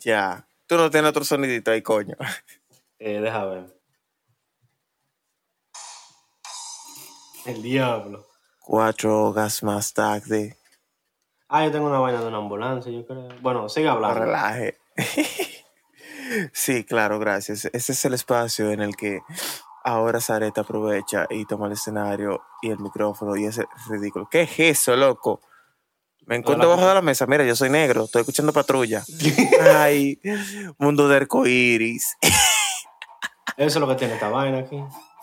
Ya. 0.00 0.46
Tú 0.66 0.76
no 0.76 0.90
tienes 0.90 1.10
otro 1.10 1.24
sonidito 1.24 1.70
ahí, 1.70 1.82
coño. 1.82 2.16
Eh, 2.98 3.20
deja 3.20 3.44
ver. 3.44 3.79
El 7.46 7.62
diablo. 7.62 8.26
Cuatro 8.60 9.30
horas 9.30 9.62
más 9.62 9.92
tarde. 9.92 10.56
Ah, 11.48 11.64
yo 11.64 11.72
tengo 11.72 11.86
una 11.86 11.98
vaina 11.98 12.20
de 12.20 12.28
una 12.28 12.38
ambulancia, 12.38 12.92
yo 12.92 13.04
creo. 13.06 13.28
Bueno, 13.40 13.68
sigue 13.68 13.86
No 13.86 13.92
hablando. 13.92 14.20
relaje. 14.20 14.78
sí, 16.52 16.84
claro, 16.84 17.18
gracias. 17.18 17.64
Ese 17.72 17.92
es 17.92 18.04
el 18.04 18.14
espacio 18.14 18.70
en 18.70 18.80
el 18.80 18.94
que 18.96 19.20
ahora 19.82 20.20
Zareta 20.20 20.60
aprovecha 20.60 21.26
y 21.30 21.44
toma 21.46 21.66
el 21.66 21.72
escenario 21.72 22.42
y 22.62 22.70
el 22.70 22.78
micrófono 22.78 23.34
y 23.36 23.46
ese 23.46 23.66
ridículo. 23.88 24.28
¿Qué 24.30 24.42
es 24.42 24.58
eso, 24.60 24.94
loco? 24.94 25.40
Me 26.26 26.36
encuentro 26.36 26.68
debajo 26.68 26.86
de 26.88 26.94
la 26.94 27.02
mesa. 27.02 27.26
Mira, 27.26 27.44
yo 27.44 27.56
soy 27.56 27.70
negro, 27.70 28.04
estoy 28.04 28.20
escuchando 28.20 28.52
patrulla. 28.52 29.02
Ay, 29.76 30.20
mundo 30.78 31.08
de 31.08 31.16
arcoíris. 31.16 32.16
Eso 33.56 33.78
es 33.78 33.80
lo 33.80 33.88
que 33.88 33.96
tiene 33.96 34.14
esta 34.14 34.28
vaina 34.28 34.58
aquí. 34.58 34.80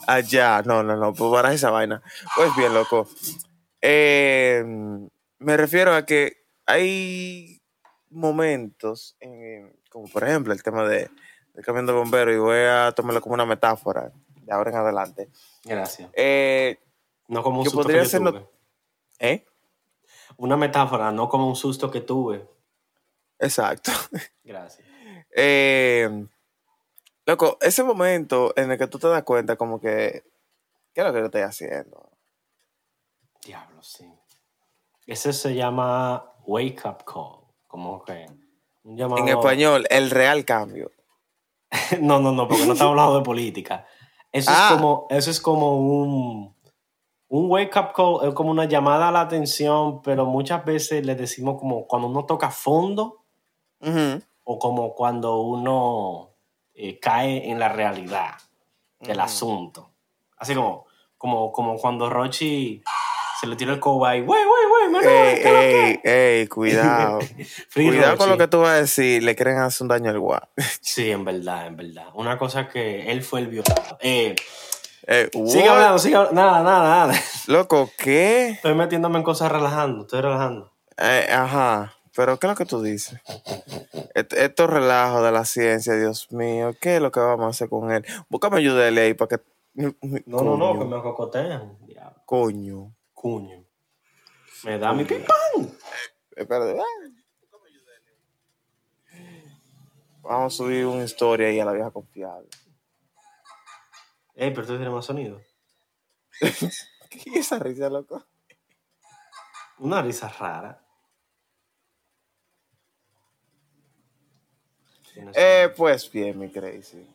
Allá, 0.07 0.61
no, 0.63 0.81
no, 0.83 0.95
no, 0.95 1.13
pues 1.13 1.29
baraja 1.29 1.53
esa 1.55 1.69
vaina. 1.69 2.01
Pues 2.35 2.55
bien, 2.55 2.73
loco. 2.73 3.07
Eh, 3.81 4.63
me 5.39 5.57
refiero 5.57 5.93
a 5.93 6.05
que 6.05 6.45
hay 6.65 7.61
momentos, 8.09 9.15
en- 9.19 9.75
como 9.91 10.07
por 10.07 10.23
ejemplo 10.23 10.53
el 10.53 10.63
tema 10.63 10.83
de, 10.87 11.09
del 11.53 11.63
camión 11.65 11.85
de 11.85 11.93
bombero, 11.93 12.33
y 12.33 12.37
voy 12.37 12.57
a 12.59 12.91
tomarlo 12.95 13.21
como 13.21 13.35
una 13.35 13.45
metáfora 13.45 14.11
de 14.41 14.53
ahora 14.53 14.71
en 14.71 14.77
adelante. 14.77 15.29
Gracias. 15.65 16.09
Eh, 16.13 16.79
No 17.27 17.43
como 17.43 17.57
un 17.59 17.63
Que 17.65 17.69
susto 17.69 17.83
podría 17.83 18.05
que 18.09 18.19
no- 18.19 18.31
tuve. 18.31 18.47
¿eh? 19.19 19.45
Una 20.37 20.55
metáfora, 20.55 21.11
no 21.11 21.27
como 21.27 21.47
un 21.47 21.55
susto 21.57 21.91
que 21.91 21.99
tuve. 22.01 22.47
Exacto. 23.39 23.91
Gracias. 24.43 24.87
Eh, 25.39 26.25
loco, 27.27 27.57
ese 27.61 27.83
momento 27.83 28.53
en 28.55 28.71
el 28.71 28.77
que 28.79 28.87
tú 28.87 28.97
te 28.97 29.07
das 29.07 29.21
cuenta 29.23 29.55
como 29.57 29.79
que, 29.79 30.23
¿qué 30.93 31.01
es 31.01 31.05
lo 31.05 31.13
que 31.13 31.19
yo 31.19 31.25
estoy 31.25 31.41
haciendo? 31.41 32.09
Diablo, 33.45 33.83
sí. 33.83 34.11
Ese 35.05 35.31
se 35.33 35.53
llama 35.53 36.33
Wake 36.45 36.81
Up 36.85 37.03
Call. 37.05 37.45
Como 37.67 38.01
que 38.03 38.25
un 38.83 38.97
llamado. 38.97 39.21
En 39.21 39.27
español, 39.27 39.85
el 39.89 40.09
real 40.09 40.43
cambio. 40.45 40.91
No, 42.01 42.19
no, 42.19 42.31
no, 42.31 42.47
porque 42.47 42.65
no 42.65 42.73
estamos 42.73 42.91
hablando 42.91 43.17
de 43.19 43.23
política. 43.25 43.85
Eso 44.31 44.49
Ah. 44.53 44.69
es 44.69 44.75
como, 44.75 45.07
eso 45.09 45.31
es 45.31 45.41
como 45.41 45.77
un, 45.77 46.55
un 47.27 47.51
wake 47.51 47.75
up 47.77 47.91
call, 47.93 48.27
es 48.27 48.33
como 48.33 48.51
una 48.51 48.65
llamada 48.65 49.09
a 49.09 49.11
la 49.11 49.21
atención, 49.21 50.01
pero 50.01 50.25
muchas 50.25 50.63
veces 50.65 51.05
le 51.05 51.15
decimos 51.15 51.59
como 51.59 51.85
cuando 51.87 52.07
uno 52.07 52.25
toca 52.25 52.49
fondo 52.51 53.23
o 54.43 54.59
como 54.59 54.93
cuando 54.95 55.41
uno 55.41 56.36
eh, 56.77 56.99
cae 56.99 57.49
en 57.49 57.59
la 57.59 57.69
realidad 57.69 58.35
del 58.99 59.19
asunto. 59.19 59.91
Así 60.37 60.53
como, 60.53 60.85
como, 61.17 61.51
como 61.51 61.77
cuando 61.77 62.09
Rochi 62.09 62.83
se 63.39 63.47
le 63.47 63.55
tira 63.55 63.73
el 63.73 63.79
coba 63.79 64.15
y, 64.15 64.21
wey, 64.21 64.43
wey, 64.45 64.91
wey, 64.91 65.05
Ey, 65.05 65.35
¿qué 65.35 65.41
es 65.41 65.53
lo 65.53 65.59
que 65.59 65.89
ey, 65.89 65.99
ey, 66.39 66.47
cuidado. 66.47 67.19
Cuidado 67.73 68.17
con 68.17 68.29
lo 68.29 68.37
que 68.37 68.47
tú 68.47 68.59
vas 68.61 68.69
a 68.69 68.81
decir. 68.81 69.23
Le 69.23 69.35
quieren 69.35 69.57
hacer 69.57 69.85
un 69.85 69.89
daño 69.89 70.09
al 70.11 70.19
guau. 70.19 70.41
Sí, 70.81 71.11
en 71.11 71.25
verdad, 71.25 71.67
en 71.67 71.77
verdad. 71.77 72.07
Una 72.13 72.37
cosa 72.37 72.67
que 72.67 73.11
él 73.11 73.23
fue 73.23 73.41
el 73.41 73.47
violado. 73.47 73.97
Eh, 74.01 74.35
Eh, 75.09 75.29
sigue 75.31 75.69
hablando, 75.69 75.97
sigue 75.99 76.15
hablando. 76.15 76.41
Nada, 76.41 76.63
nada, 76.63 77.07
nada. 77.07 77.21
Loco, 77.47 77.89
¿qué? 77.97 78.49
Estoy 78.49 78.75
metiéndome 78.75 79.17
en 79.17 79.23
cosas 79.23 79.51
relajando, 79.51 80.01
estoy 80.01 80.21
relajando. 80.21 80.73
Eh, 80.97 81.29
ajá. 81.31 81.93
Pero, 82.17 82.37
¿qué 82.39 82.47
es 82.47 82.51
lo 82.51 82.57
que 82.57 82.65
tú 82.65 82.81
dices? 82.81 83.21
Est- 84.15 84.33
Estos 84.33 84.69
relajos 84.69 85.23
de 85.23 85.31
la 85.31 85.45
ciencia, 85.45 85.93
Dios 85.93 86.31
mío, 86.31 86.71
¿qué 86.81 86.95
es 86.95 87.01
lo 87.01 87.11
que 87.11 87.19
vamos 87.19 87.45
a 87.45 87.49
hacer 87.49 87.69
con 87.69 87.91
él? 87.91 88.03
Búscame 88.27 88.57
ayuda 88.57 88.83
de 88.83 88.91
ley 88.91 89.13
para 89.13 89.37
que. 89.37 89.43
No, 90.25 90.41
no, 90.41 90.57
no, 90.57 90.79
que 90.79 90.85
me 90.85 90.99
cocotean. 91.01 91.77
Coño. 92.25 92.91
cuño. 93.13 93.63
Me 94.63 94.79
da 94.79 94.91
mi 94.93 95.05
pipán. 95.05 95.37
Espérate. 96.35 96.75
Vamos 100.23 100.53
a 100.53 100.57
subir 100.57 100.85
una 100.87 101.03
historia 101.03 101.47
ahí 101.49 101.59
a 101.59 101.65
la 101.65 101.71
vieja 101.71 101.91
confiable. 101.91 102.49
Ey, 104.33 104.49
pero 104.51 104.65
tú 104.65 104.73
tienes 104.73 104.89
más 104.91 105.05
sonido. 105.05 105.39
¿Qué 106.41 107.29
es 107.29 107.35
esa 107.37 107.59
risa, 107.59 107.89
loco? 107.89 108.25
Una 109.77 110.01
risa 110.01 110.27
rara. 110.29 110.83
Eh, 115.35 115.69
pues 115.75 116.11
bien, 116.11 116.37
mi 116.39 116.49
crazy. 116.49 117.05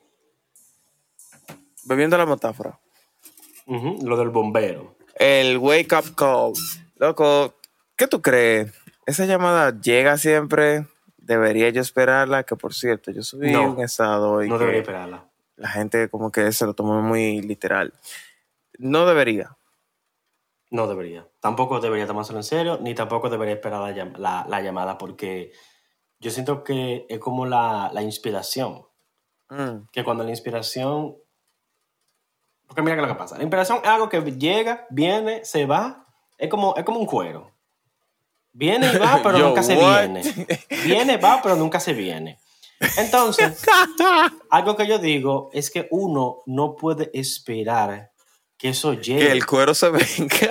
Bebiendo 1.85 2.17
la 2.17 2.27
metáfora. 2.27 2.79
Lo 3.67 4.17
del 4.17 4.29
bombero. 4.31 4.95
El 5.15 5.59
wake 5.59 5.93
up 5.95 6.15
call. 6.15 6.53
Loco, 6.97 7.55
¿qué 7.97 8.07
tú 8.07 8.21
crees? 8.23 8.73
¿Esa 9.07 9.25
llamada 9.27 9.79
llega 9.81 10.17
siempre? 10.19 10.87
¿Debería 11.17 11.71
yo 11.71 11.81
esperarla? 11.81 12.43
Que 12.45 12.57
por 12.57 12.75
cierto, 12.75 13.11
yo 13.11 13.23
subí 13.23 13.51
No. 13.53 13.73
un 13.73 13.81
estado 13.81 14.33
hoy 14.33 14.49
No 14.49 14.59
debería 14.59 14.81
esperarla. 14.81 15.25
la 15.57 15.69
gente 15.69 16.09
como 16.09 16.31
que 16.33 16.51
se 16.53 16.67
lo 16.67 16.75
tomó 16.75 17.01
muy 17.03 17.41
literal. 17.41 17.93
No 18.79 19.07
debería. 19.07 19.57
No 20.71 20.87
debería. 20.89 21.27
Tampoco 21.41 21.81
debería 21.81 22.07
tomárselo 22.07 22.39
en 22.39 22.45
serio, 22.45 22.79
ni 22.81 22.95
tampoco 22.95 23.29
debería 23.29 23.55
esperar 23.55 23.81
la, 23.81 23.91
llam- 23.93 24.17
la- 24.17 24.47
la 24.49 24.61
llamada, 24.63 24.99
porque 24.99 25.53
yo 26.23 26.31
siento 26.31 26.63
que 26.63 27.05
es 27.09 27.19
como 27.19 27.45
la, 27.47 27.91
la 27.93 28.01
inspiración. 28.01 28.87
Mm. 29.51 29.89
Que 29.91 30.05
cuando 30.05 30.23
la 30.23 30.31
inspiración. 30.31 31.17
Porque 32.69 32.81
mira 32.81 32.97
lo 32.97 33.09
que 33.09 33.17
pasa. 33.17 33.37
La 33.37 33.43
inspiración 33.43 33.81
es 33.83 33.89
algo 33.89 34.09
que 34.09 34.21
llega, 34.21 34.87
viene, 34.89 35.45
se 35.45 35.67
va. 35.67 36.07
Es 36.39 36.49
como, 36.49 36.77
es 36.77 36.85
como 36.85 37.01
un 37.01 37.07
cuero. 37.07 37.51
Viene 38.53 38.93
y 38.93 38.99
va, 38.99 39.21
pero 39.23 39.37
Yo, 39.37 39.49
nunca 39.49 39.65
se 39.65 39.77
what? 39.77 39.99
viene. 39.99 40.23
Viene, 40.85 41.17
va, 41.17 41.41
pero 41.43 41.57
nunca 41.57 41.81
se 41.81 41.93
viene. 41.93 42.39
Entonces, 42.99 43.61
algo 44.51 44.77
que 44.77 44.87
yo 44.87 44.99
digo 44.99 45.51
es 45.53 45.71
que 45.71 45.89
uno 45.91 46.43
no 46.47 46.77
puede 46.77 47.11
esperar 47.15 48.12
que 48.63 48.69
eso 48.69 48.93
llegue. 48.93 49.27
Que 49.27 49.33
el 49.33 49.45
cuero 49.45 49.75
se 49.75 49.91
venga. 49.91 50.07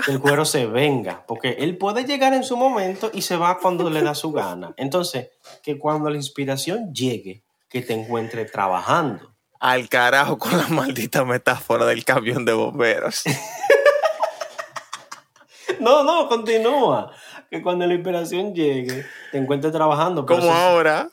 que 0.06 0.12
el 0.12 0.20
cuero 0.20 0.44
se 0.44 0.66
venga, 0.66 1.24
porque 1.26 1.56
él 1.60 1.78
puede 1.78 2.04
llegar 2.04 2.34
en 2.34 2.44
su 2.44 2.58
momento 2.58 3.10
y 3.14 3.22
se 3.22 3.38
va 3.38 3.58
cuando 3.58 3.90
le 3.90 4.02
da 4.02 4.14
su 4.16 4.34
gana. 4.34 4.74
Entonces, 4.76 5.30
que 5.64 5.80
cuando 5.80 6.10
la 6.10 6.18
inspiración 6.18 6.94
llegue, 6.94 7.42
que 7.70 7.82
te 7.82 7.94
encuentre 7.94 8.44
trabajando. 8.44 9.32
Al 9.62 9.88
carajo 9.88 10.38
con 10.38 10.58
la 10.58 10.68
maldita 10.68 11.24
metáfora 11.24 11.86
del 11.86 12.04
camión 12.04 12.44
de 12.44 12.52
bomberos. 12.52 13.24
No, 15.80 16.04
no, 16.04 16.28
continúa. 16.28 17.12
Que 17.50 17.64
cuando 17.64 17.88
la 17.88 17.96
inspiración 17.96 18.54
llegue, 18.54 19.04
te 19.32 19.40
encuentre 19.40 19.72
trabajando. 19.72 20.28
Como 20.28 20.52
ahora. 20.54 21.10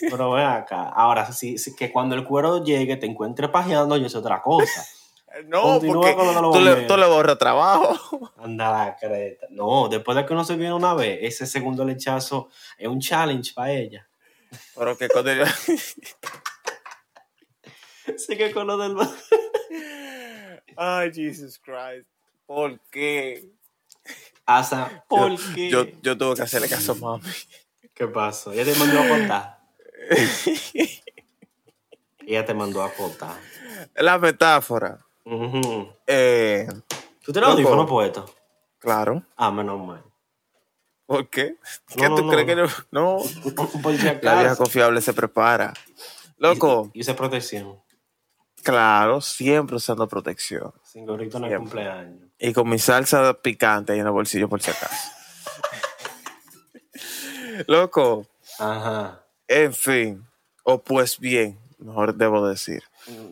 pero 0.00 0.30
ven 0.30 0.44
acá. 0.44 0.90
Ahora, 0.90 1.32
sí, 1.32 1.58
sí, 1.58 1.74
que 1.74 1.90
cuando 1.90 2.14
el 2.14 2.22
cuero 2.22 2.62
llegue, 2.62 2.96
te 2.96 3.06
encuentre 3.06 3.48
pajeando, 3.48 3.96
y 3.96 4.04
es 4.04 4.14
otra 4.14 4.42
cosa. 4.42 4.86
No, 5.46 5.62
Continúa 5.62 6.16
porque 6.16 6.40
tú 6.52 6.60
le, 6.64 6.76
tú 6.86 6.96
le 6.96 7.06
borras 7.06 7.38
trabajo. 7.38 8.32
Anda 8.38 8.70
la 8.72 8.96
creta. 8.96 9.46
No, 9.50 9.88
después 9.88 10.16
de 10.16 10.26
que 10.26 10.32
uno 10.32 10.44
se 10.44 10.56
viene 10.56 10.72
una 10.74 10.94
vez, 10.94 11.18
ese 11.22 11.46
segundo 11.46 11.84
lechazo 11.84 12.48
es 12.78 12.88
un 12.88 13.00
challenge 13.00 13.52
para 13.54 13.72
ella. 13.72 14.08
Pero 14.76 14.96
que 14.96 15.08
cuando 15.08 15.32
yo- 15.34 15.44
Así 18.14 18.36
que 18.36 18.52
con 18.52 18.66
lo 18.66 18.76
del... 18.78 18.96
Ay, 20.76 21.10
Jesus 21.12 21.58
Christ. 21.58 22.06
¿Por 22.46 22.78
qué? 22.90 23.50
Hasta, 24.44 25.04
¿por 25.08 25.34
qué? 25.54 25.70
Yo, 25.70 25.84
yo 26.02 26.16
tuve 26.16 26.36
que 26.36 26.42
hacerle 26.42 26.68
caso 26.68 26.92
a 26.92 26.94
mami. 26.94 27.24
¿Qué 27.92 28.06
pasó? 28.06 28.52
Ella 28.52 28.64
te 28.64 28.74
mandó 28.78 29.00
a 29.00 29.08
contar. 29.08 29.58
Ella 32.26 32.44
te 32.44 32.54
mandó 32.54 32.82
a 32.82 32.92
contar. 32.92 33.36
La 33.96 34.18
metáfora. 34.18 34.98
Ujú. 35.26 35.88
Eh, 36.06 36.66
¿Tú 37.22 37.32
tienes 37.32 37.48
Loco. 37.48 37.52
audífono 37.52 37.86
puesto? 37.86 38.24
claro. 38.78 39.22
Ah, 39.36 39.50
menos 39.50 39.84
mal. 39.84 40.02
¿Por 41.06 41.28
qué? 41.28 41.56
¿Qué 41.96 42.08
no, 42.08 42.16
tú 42.16 42.24
no. 42.24 42.30
crees 42.32 42.46
que 42.46 42.56
no? 42.56 42.66
No. 42.90 43.18
La 44.22 44.40
vieja 44.40 44.56
confiable 44.56 45.00
se 45.00 45.12
prepara. 45.12 45.74
Loco, 46.38 46.90
Y, 46.94 47.08
y 47.08 47.14
protección. 47.14 47.80
claro, 48.62 49.20
siempre 49.20 49.76
usando 49.76 50.06
protección. 50.08 50.72
Sin 50.84 51.06
gorrito 51.06 51.38
en 51.38 51.44
el 51.44 51.50
Siempre. 51.50 51.70
cumpleaños. 51.70 52.30
Y 52.38 52.52
con 52.52 52.68
mi 52.68 52.78
salsa 52.78 53.34
picante 53.34 53.92
ahí 53.92 54.00
en 54.00 54.06
el 54.06 54.12
bolsillo 54.12 54.48
por 54.48 54.60
si 54.62 54.70
acaso. 54.70 54.94
Loco, 57.66 58.26
Ajá. 58.58 59.24
en 59.48 59.72
fin. 59.72 60.26
O 60.64 60.82
pues 60.82 61.18
bien, 61.18 61.58
mejor 61.78 62.14
debo 62.14 62.46
decir. 62.46 62.82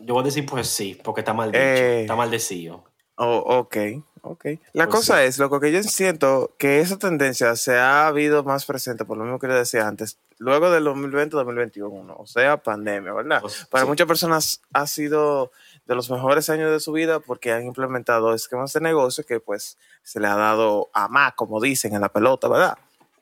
Yo 0.03 0.13
voy 0.13 0.21
a 0.21 0.25
decir 0.25 0.45
pues 0.45 0.67
sí, 0.67 0.99
porque 1.03 1.21
está 1.21 1.33
mal 1.33 1.51
dicho, 1.51 1.61
Eh. 1.63 2.01
está 2.01 2.15
maldecido. 2.15 2.83
Oh, 3.17 3.37
ok, 3.59 3.77
ok. 4.23 4.45
La 4.73 4.85
Pues 4.87 4.95
cosa 4.97 5.19
sí. 5.19 5.23
es, 5.27 5.37
lo 5.37 5.49
que 5.59 5.71
yo 5.71 5.81
siento 5.83 6.53
que 6.57 6.81
esa 6.81 6.97
tendencia 6.97 7.55
se 7.55 7.77
ha 7.77 8.07
habido 8.07 8.43
más 8.43 8.65
presente, 8.65 9.05
por 9.05 9.17
lo 9.17 9.23
mismo 9.23 9.39
que 9.39 9.47
yo 9.47 9.53
decía 9.53 9.87
antes, 9.87 10.17
luego 10.37 10.69
del 10.69 10.85
2020-2021, 10.85 12.13
o 12.17 12.25
sea, 12.27 12.57
pandemia, 12.57 13.13
¿verdad? 13.13 13.39
Pues, 13.41 13.65
Para 13.69 13.83
sí. 13.85 13.89
muchas 13.89 14.07
personas 14.07 14.61
ha 14.73 14.85
sido 14.87 15.51
de 15.85 15.95
los 15.95 16.09
mejores 16.09 16.49
años 16.49 16.71
de 16.71 16.79
su 16.81 16.91
vida 16.91 17.19
porque 17.21 17.53
han 17.53 17.63
implementado 17.65 18.33
esquemas 18.33 18.73
de 18.73 18.81
negocio 18.81 19.25
que 19.25 19.39
pues 19.39 19.77
se 20.03 20.19
le 20.19 20.27
ha 20.27 20.35
dado 20.35 20.89
a 20.93 21.07
más, 21.07 21.33
como 21.35 21.61
dicen, 21.61 21.95
en 21.95 22.01
la 22.01 22.09
pelota, 22.09 22.47
¿verdad? 22.49 22.77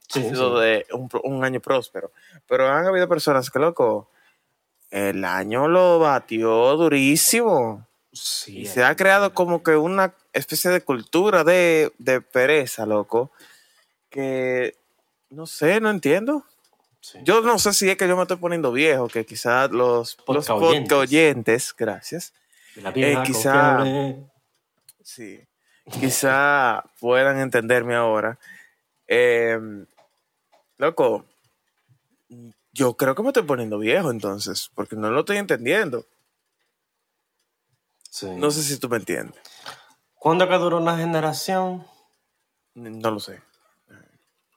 Sí, 0.07 0.25
ha 0.25 0.29
sido 0.29 0.59
sí. 0.59 0.65
de 0.65 0.85
un, 0.93 1.07
un 1.23 1.43
año 1.43 1.59
próspero. 1.59 2.11
Pero 2.47 2.67
han 2.67 2.85
habido 2.87 3.07
personas 3.07 3.49
que, 3.51 3.59
loco, 3.59 4.09
el 4.93 5.25
año 5.25 5.67
lo 5.67 5.97
batió 5.99 6.77
durísimo. 6.77 7.87
Sí, 8.11 8.59
Y 8.59 8.65
se 8.67 8.83
ha 8.83 8.95
creado 8.95 9.33
como 9.33 9.63
que 9.63 9.75
una 9.75 10.13
especie 10.33 10.69
de 10.69 10.81
cultura 10.81 11.43
de, 11.43 11.91
de 11.97 12.21
pereza, 12.21 12.85
loco, 12.85 13.31
que 14.11 14.75
no 15.31 15.47
sé, 15.47 15.79
no 15.81 15.89
entiendo. 15.89 16.45
sí. 17.01 17.17
Yo 17.23 17.41
no 17.41 17.57
sé 17.57 17.73
si 17.73 17.89
es 17.89 17.97
que 17.97 18.07
yo 18.07 18.15
me 18.15 18.21
estoy 18.21 18.37
poniendo 18.37 18.71
viejo, 18.71 19.07
que 19.07 19.25
quizás 19.25 19.71
los, 19.71 20.15
los 20.27 20.47
oyentes. 20.51 21.73
gracias, 21.75 22.33
eh, 22.75 23.17
quizá- 23.25 23.77
confiable. 23.77 24.29
sí, 25.01 25.39
quizá 25.99 26.83
puedan 26.99 27.39
entenderme 27.39 27.95
ahora. 27.95 28.37
Eh, 29.07 29.59
loco, 30.77 31.25
yo 32.73 32.97
creo 32.97 33.15
que 33.15 33.21
me 33.21 33.29
estoy 33.29 33.43
poniendo 33.43 33.77
viejo 33.77 34.11
entonces, 34.11 34.71
porque 34.73 34.95
no 34.95 35.11
lo 35.11 35.21
estoy 35.21 35.37
entendiendo. 35.37 36.05
Sí. 38.09 38.29
No 38.35 38.51
sé 38.51 38.63
si 38.63 38.77
tú 38.77 38.89
me 38.89 38.97
entiendes. 38.97 39.39
¿Cuándo 40.15 40.47
que 40.47 40.55
duró 40.57 40.77
una 40.77 40.97
generación? 40.97 41.85
No 42.73 43.11
lo 43.11 43.19
sé. 43.19 43.41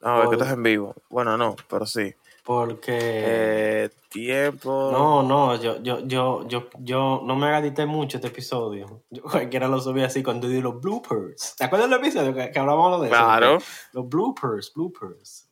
A 0.03 0.19
ver, 0.19 0.29
que 0.29 0.35
estás 0.37 0.53
en 0.53 0.63
vivo. 0.63 0.95
Bueno, 1.11 1.37
no, 1.37 1.57
pero 1.69 1.87
sí. 1.87 2.15
Porque... 2.45 2.97
Eh, 2.97 3.91
tiempo. 4.09 4.91
No, 4.93 5.23
no, 5.23 5.61
yo, 5.61 5.83
yo, 5.83 6.07
yo, 6.07 6.47
yo, 6.47 6.69
yo 6.79 7.23
no 7.25 7.35
me 7.35 7.59
edité 7.59 7.87
mucho 7.87 8.19
este 8.19 8.29
episodio. 8.29 9.03
Yo 9.11 9.23
cualquiera 9.23 9.69
lo 9.69 9.81
subí 9.81 10.03
así 10.03 10.23
cuando 10.23 10.49
di 10.49 10.61
los 10.61 10.81
bloopers. 10.81 11.57
¿Te 11.57 11.65
acuerdas 11.65 11.91
del 11.91 11.99
episodio 11.99 12.35
que, 12.35 12.51
que 12.51 12.59
hablábamos 12.59 13.01
de 13.01 13.09
eso? 13.09 13.17
Claro. 13.17 13.59
Los 13.93 14.09
bloopers, 14.09 14.73
bloopers. 14.73 15.46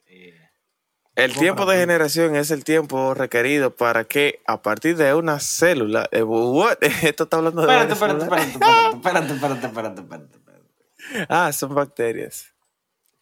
El 1.16 1.31
¿Cómo 1.31 1.40
tiempo 1.42 1.66
de 1.66 1.79
generación 1.79 2.35
es 2.35 2.50
el 2.50 2.64
tiempo 2.64 3.14
requerido 3.14 3.70
para 3.70 4.05
que 4.05 4.42
a 4.46 4.62
partir 4.62 4.96
de 4.96 5.14
una 5.14 5.38
célula. 5.38 6.09
what? 6.12 6.79
Esto 7.03 7.24
está 7.24 7.37
hablando 7.37 7.62
de. 7.64 7.68
Espérate, 7.68 7.92
espérate, 7.92 8.24
espérate, 8.24 8.50
espérate, 8.50 9.35
espérate, 9.35 9.66
espérate, 9.66 10.00
espérate, 10.00 10.37
espérate. 10.37 11.27
Ah, 11.29 11.53
son 11.53 11.74
bacterias. 11.74 12.53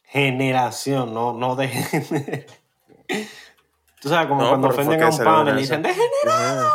Generación, 0.03 1.13
no, 1.13 1.33
no 1.33 1.55
de. 1.55 2.47
Tú 4.01 4.09
sabes, 4.09 4.27
como 4.27 4.41
No, 4.41 4.49
cuando 4.49 4.69
ofenden 4.69 5.03
a 5.03 5.09
un 5.09 5.17
pan 5.17 5.47
y 5.47 5.51
le 5.51 5.61
dicen, 5.61 5.85
hace- 5.85 5.99
¡de 5.99 6.65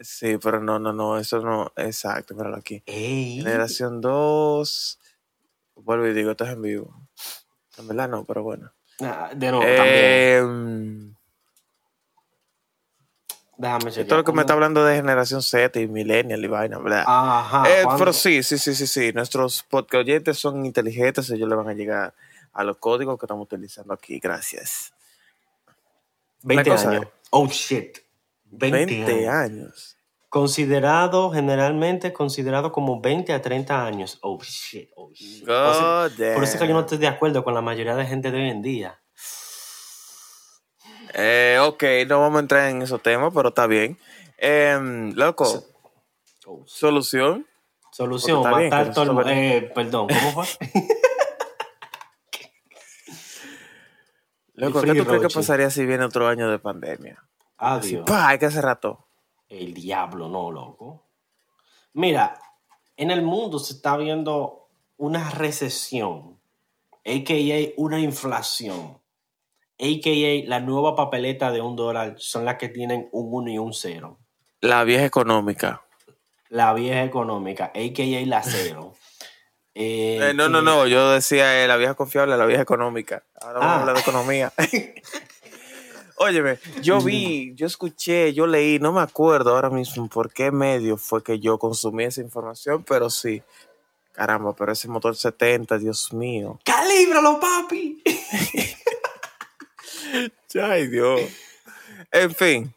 Sí, 0.00 0.38
pero 0.38 0.60
no, 0.60 0.78
no, 0.78 0.92
no, 0.92 1.18
eso 1.18 1.40
no. 1.40 1.72
Exacto, 1.74 2.34
míralo 2.34 2.56
aquí. 2.56 2.82
Ey. 2.86 3.40
Generación 3.42 4.00
2. 4.00 4.98
Vuelvo 5.76 6.06
y 6.06 6.12
digo, 6.12 6.32
estás 6.32 6.50
en 6.50 6.62
vivo. 6.62 7.08
En 7.78 7.88
verdad 7.88 8.08
no, 8.08 8.24
pero 8.24 8.42
bueno. 8.42 8.72
Ah, 9.00 9.30
De 9.34 9.50
nuevo, 9.50 9.64
también. 9.76 9.86
Eh, 9.86 11.14
Déjame 13.56 13.84
chequear. 13.86 14.02
esto 14.02 14.14
es 14.14 14.18
lo 14.18 14.24
que 14.24 14.32
me 14.32 14.42
está 14.42 14.52
hablando 14.52 14.84
de 14.84 14.96
generación 14.96 15.42
Z 15.42 15.80
y 15.80 15.88
millennial 15.88 16.44
y 16.44 16.46
vaina, 16.46 16.78
¿verdad? 16.78 17.04
Ajá. 17.06 17.64
Eh, 17.68 17.84
pero 17.98 18.12
sí, 18.12 18.42
sí, 18.44 18.56
sí, 18.56 18.74
sí, 18.74 18.86
sí. 18.86 19.12
Nuestros 19.12 19.64
podcast 19.64 20.02
oyentes 20.02 20.38
son 20.38 20.64
inteligentes, 20.64 21.28
ellos 21.30 21.48
le 21.48 21.56
van 21.56 21.68
a 21.68 21.72
llegar 21.74 22.14
a 22.52 22.64
los 22.64 22.76
códigos 22.76 23.18
que 23.18 23.26
estamos 23.26 23.44
utilizando 23.44 23.92
aquí. 23.92 24.20
Gracias. 24.20 24.92
20 26.42 26.70
La 26.70 26.76
cosa 26.76 26.90
años. 26.90 27.06
Oh, 27.30 27.48
shit. 27.48 27.98
20, 28.50 28.86
20 28.86 29.28
años. 29.28 29.34
años. 29.34 29.97
Considerado, 30.28 31.30
generalmente 31.30 32.12
considerado 32.12 32.70
como 32.70 33.00
20 33.00 33.32
a 33.32 33.40
30 33.40 33.86
años. 33.86 34.18
Oh, 34.22 34.38
shit. 34.42 34.90
Oh, 34.94 35.10
shit. 35.12 35.46
Por 35.46 35.54
eso- 35.54 36.10
Por 36.34 36.44
eso 36.44 36.54
es 36.54 36.60
que 36.60 36.68
yo 36.68 36.74
no 36.74 36.80
estoy 36.80 36.98
de 36.98 37.06
acuerdo 37.08 37.42
con 37.44 37.54
la 37.54 37.62
mayoría 37.62 37.96
de 37.96 38.04
gente 38.06 38.30
de 38.30 38.38
hoy 38.38 38.50
en 38.50 38.60
día. 38.62 39.00
Eh, 41.14 41.58
ok, 41.62 41.82
no 42.06 42.20
vamos 42.20 42.36
a 42.36 42.40
entrar 42.40 42.68
en 42.68 42.82
esos 42.82 43.02
temas, 43.02 43.32
pero 43.34 43.48
está 43.48 43.66
bien. 43.66 43.98
Em, 44.36 45.12
loco, 45.14 45.44
So- 45.46 45.64
Oh, 46.50 46.62
solución. 46.66 47.46
Solución, 47.90 48.42
matar 48.42 48.92
todo 48.92 49.20
el. 49.22 49.28
Eh, 49.28 49.70
perdón, 49.74 50.06
¿cómo 50.08 50.44
fue? 50.44 50.46
Loco, 54.54 54.80
¿qué 54.82 54.94
tú 54.94 55.04
crees 55.04 55.22
que 55.22 55.28
pasaría 55.34 55.70
si 55.70 55.86
viene 55.86 56.04
otro 56.04 56.26
año 56.26 56.50
de 56.50 56.58
pandemia? 56.58 57.22
Así, 57.56 57.94
Adiós. 57.96 58.04
pa, 58.06 58.28
hay 58.28 58.38
que 58.38 58.46
hacer 58.46 58.64
rato. 58.64 59.07
El 59.48 59.72
diablo, 59.74 60.28
no, 60.28 60.50
loco. 60.50 61.04
Mira, 61.94 62.40
en 62.96 63.10
el 63.10 63.22
mundo 63.22 63.58
se 63.58 63.74
está 63.74 63.96
viendo 63.96 64.68
una 64.98 65.30
recesión, 65.30 66.38
a.k.a. 67.04 67.72
una 67.76 67.98
inflación, 68.00 68.98
a.k.a. 69.78 70.48
la 70.48 70.60
nueva 70.60 70.94
papeleta 70.94 71.50
de 71.50 71.60
un 71.60 71.76
dólar 71.76 72.14
son 72.18 72.44
las 72.44 72.56
que 72.56 72.68
tienen 72.68 73.08
un 73.12 73.28
1 73.32 73.50
y 73.50 73.58
un 73.58 73.72
0. 73.72 74.18
La 74.60 74.84
vieja 74.84 75.04
económica. 75.04 75.82
La 76.50 76.72
vieja 76.74 77.04
económica, 77.04 77.66
a.k.a. 77.66 78.26
la 78.26 78.42
cero. 78.42 78.94
Eh, 79.74 80.18
Eh, 80.30 80.34
no, 80.34 80.48
no, 80.48 80.58
que- 80.58 80.64
no, 80.64 80.86
yo 80.88 81.10
decía 81.12 81.62
eh, 81.64 81.68
la 81.68 81.76
vieja 81.76 81.94
confiable, 81.94 82.36
la 82.36 82.46
vieja 82.46 82.62
económica. 82.62 83.24
Ahora 83.40 83.60
vamos 83.60 83.70
Ah. 83.72 83.76
a 83.76 83.80
hablar 83.80 83.94
de 83.94 84.00
economía. 84.02 84.52
Óyeme, 86.20 86.58
yo 86.82 87.00
vi, 87.00 87.54
yo 87.54 87.66
escuché, 87.66 88.34
yo 88.34 88.46
leí, 88.46 88.80
no 88.80 88.92
me 88.92 89.00
acuerdo 89.00 89.54
ahora 89.54 89.70
mismo 89.70 90.08
por 90.08 90.32
qué 90.32 90.50
medio 90.50 90.96
fue 90.96 91.22
que 91.22 91.38
yo 91.38 91.58
consumí 91.58 92.04
esa 92.04 92.20
información, 92.20 92.82
pero 92.82 93.08
sí. 93.08 93.42
Caramba, 94.12 94.52
pero 94.52 94.72
ese 94.72 94.88
motor 94.88 95.14
70, 95.14 95.78
Dios 95.78 96.12
mío. 96.12 96.58
¡Calíbralo, 96.64 97.38
papi! 97.38 98.02
Ay, 100.60 100.88
Dios. 100.88 101.20
En 102.10 102.34
fin. 102.34 102.74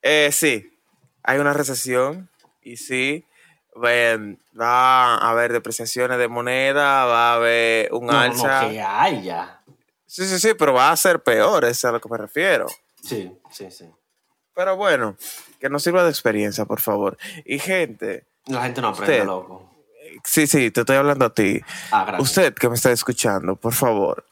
Eh, 0.00 0.30
sí, 0.32 0.74
hay 1.22 1.38
una 1.38 1.52
recesión 1.52 2.30
y 2.62 2.76
sí, 2.76 3.26
va 3.76 5.16
a 5.16 5.30
haber 5.30 5.52
depreciaciones 5.52 6.18
de 6.18 6.28
moneda, 6.28 7.04
va 7.04 7.32
a 7.32 7.36
haber 7.36 7.92
un 7.92 8.06
no, 8.06 8.18
alza. 8.18 8.62
no, 8.62 8.70
que 8.70 8.80
haya. 8.80 9.61
Sí, 10.12 10.26
sí, 10.26 10.38
sí, 10.38 10.52
pero 10.52 10.74
va 10.74 10.90
a 10.92 10.96
ser 10.98 11.22
peor, 11.22 11.64
es 11.64 11.82
a 11.86 11.90
lo 11.90 11.98
que 11.98 12.06
me 12.10 12.18
refiero. 12.18 12.66
Sí, 13.02 13.32
sí, 13.50 13.70
sí. 13.70 13.88
Pero 14.54 14.76
bueno, 14.76 15.16
que 15.58 15.70
nos 15.70 15.82
sirva 15.82 16.04
de 16.04 16.10
experiencia, 16.10 16.66
por 16.66 16.82
favor. 16.82 17.16
Y 17.46 17.58
gente, 17.58 18.26
La 18.44 18.62
gente 18.64 18.82
no 18.82 18.88
aprende, 18.88 19.14
Usted. 19.14 19.24
loco. 19.26 19.70
sí, 20.22 20.46
sí, 20.46 20.70
te 20.70 20.80
estoy 20.80 20.96
hablando 20.96 21.24
a 21.24 21.32
ti. 21.32 21.62
Ah, 21.90 22.04
gracias. 22.04 22.28
Usted 22.28 22.54
que 22.54 22.68
me 22.68 22.74
está 22.74 22.92
escuchando, 22.92 23.56
por 23.56 23.72
favor, 23.72 24.26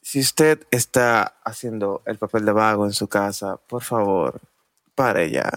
si 0.00 0.20
usted 0.20 0.66
está 0.70 1.38
haciendo 1.44 2.00
el 2.06 2.16
papel 2.16 2.46
de 2.46 2.52
vago 2.52 2.86
en 2.86 2.94
su 2.94 3.06
casa, 3.06 3.58
por 3.58 3.82
favor, 3.84 4.40
pare 4.94 5.30
ya. 5.30 5.50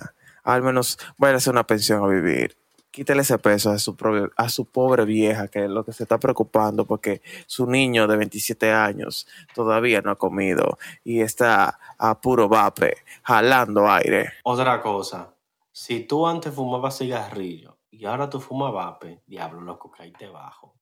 Al 0.44 0.64
menos 0.64 1.00
vaya 1.16 1.36
a 1.36 1.38
hacer 1.38 1.54
una 1.54 1.66
pensión 1.66 2.04
a 2.04 2.08
vivir. 2.08 2.58
Quítele 2.92 3.22
ese 3.22 3.38
peso 3.38 3.72
a 3.72 3.80
su, 3.80 3.96
propio- 3.96 4.32
a 4.36 4.50
su 4.50 4.66
pobre 4.66 5.06
vieja, 5.06 5.48
que 5.48 5.64
es 5.64 5.70
lo 5.70 5.86
que 5.86 5.94
se 5.94 6.04
está 6.04 6.18
preocupando 6.20 6.86
porque 6.86 7.22
su 7.48 7.66
niño 7.66 8.06
de 8.06 8.18
27 8.18 8.72
años 8.72 9.28
todavía 9.56 10.02
no 10.02 10.12
ha 10.12 10.16
comido 10.18 10.78
y 11.06 11.22
está 11.22 11.80
a 11.98 12.20
puro 12.20 12.50
vape, 12.50 12.98
jalando 13.24 13.90
aire. 13.90 14.34
Otra 14.44 14.82
cosa, 14.82 15.34
si 15.72 16.02
tú 16.02 16.28
antes 16.28 16.54
fumabas 16.54 16.98
cigarrillo 16.98 17.78
y 17.90 18.06
ahora 18.06 18.30
tú 18.30 18.42
fumas 18.42 18.74
vape, 18.74 19.22
diablo, 19.26 19.62
loco, 19.62 19.90
caíte 19.90 20.28
bajo. 20.28 20.76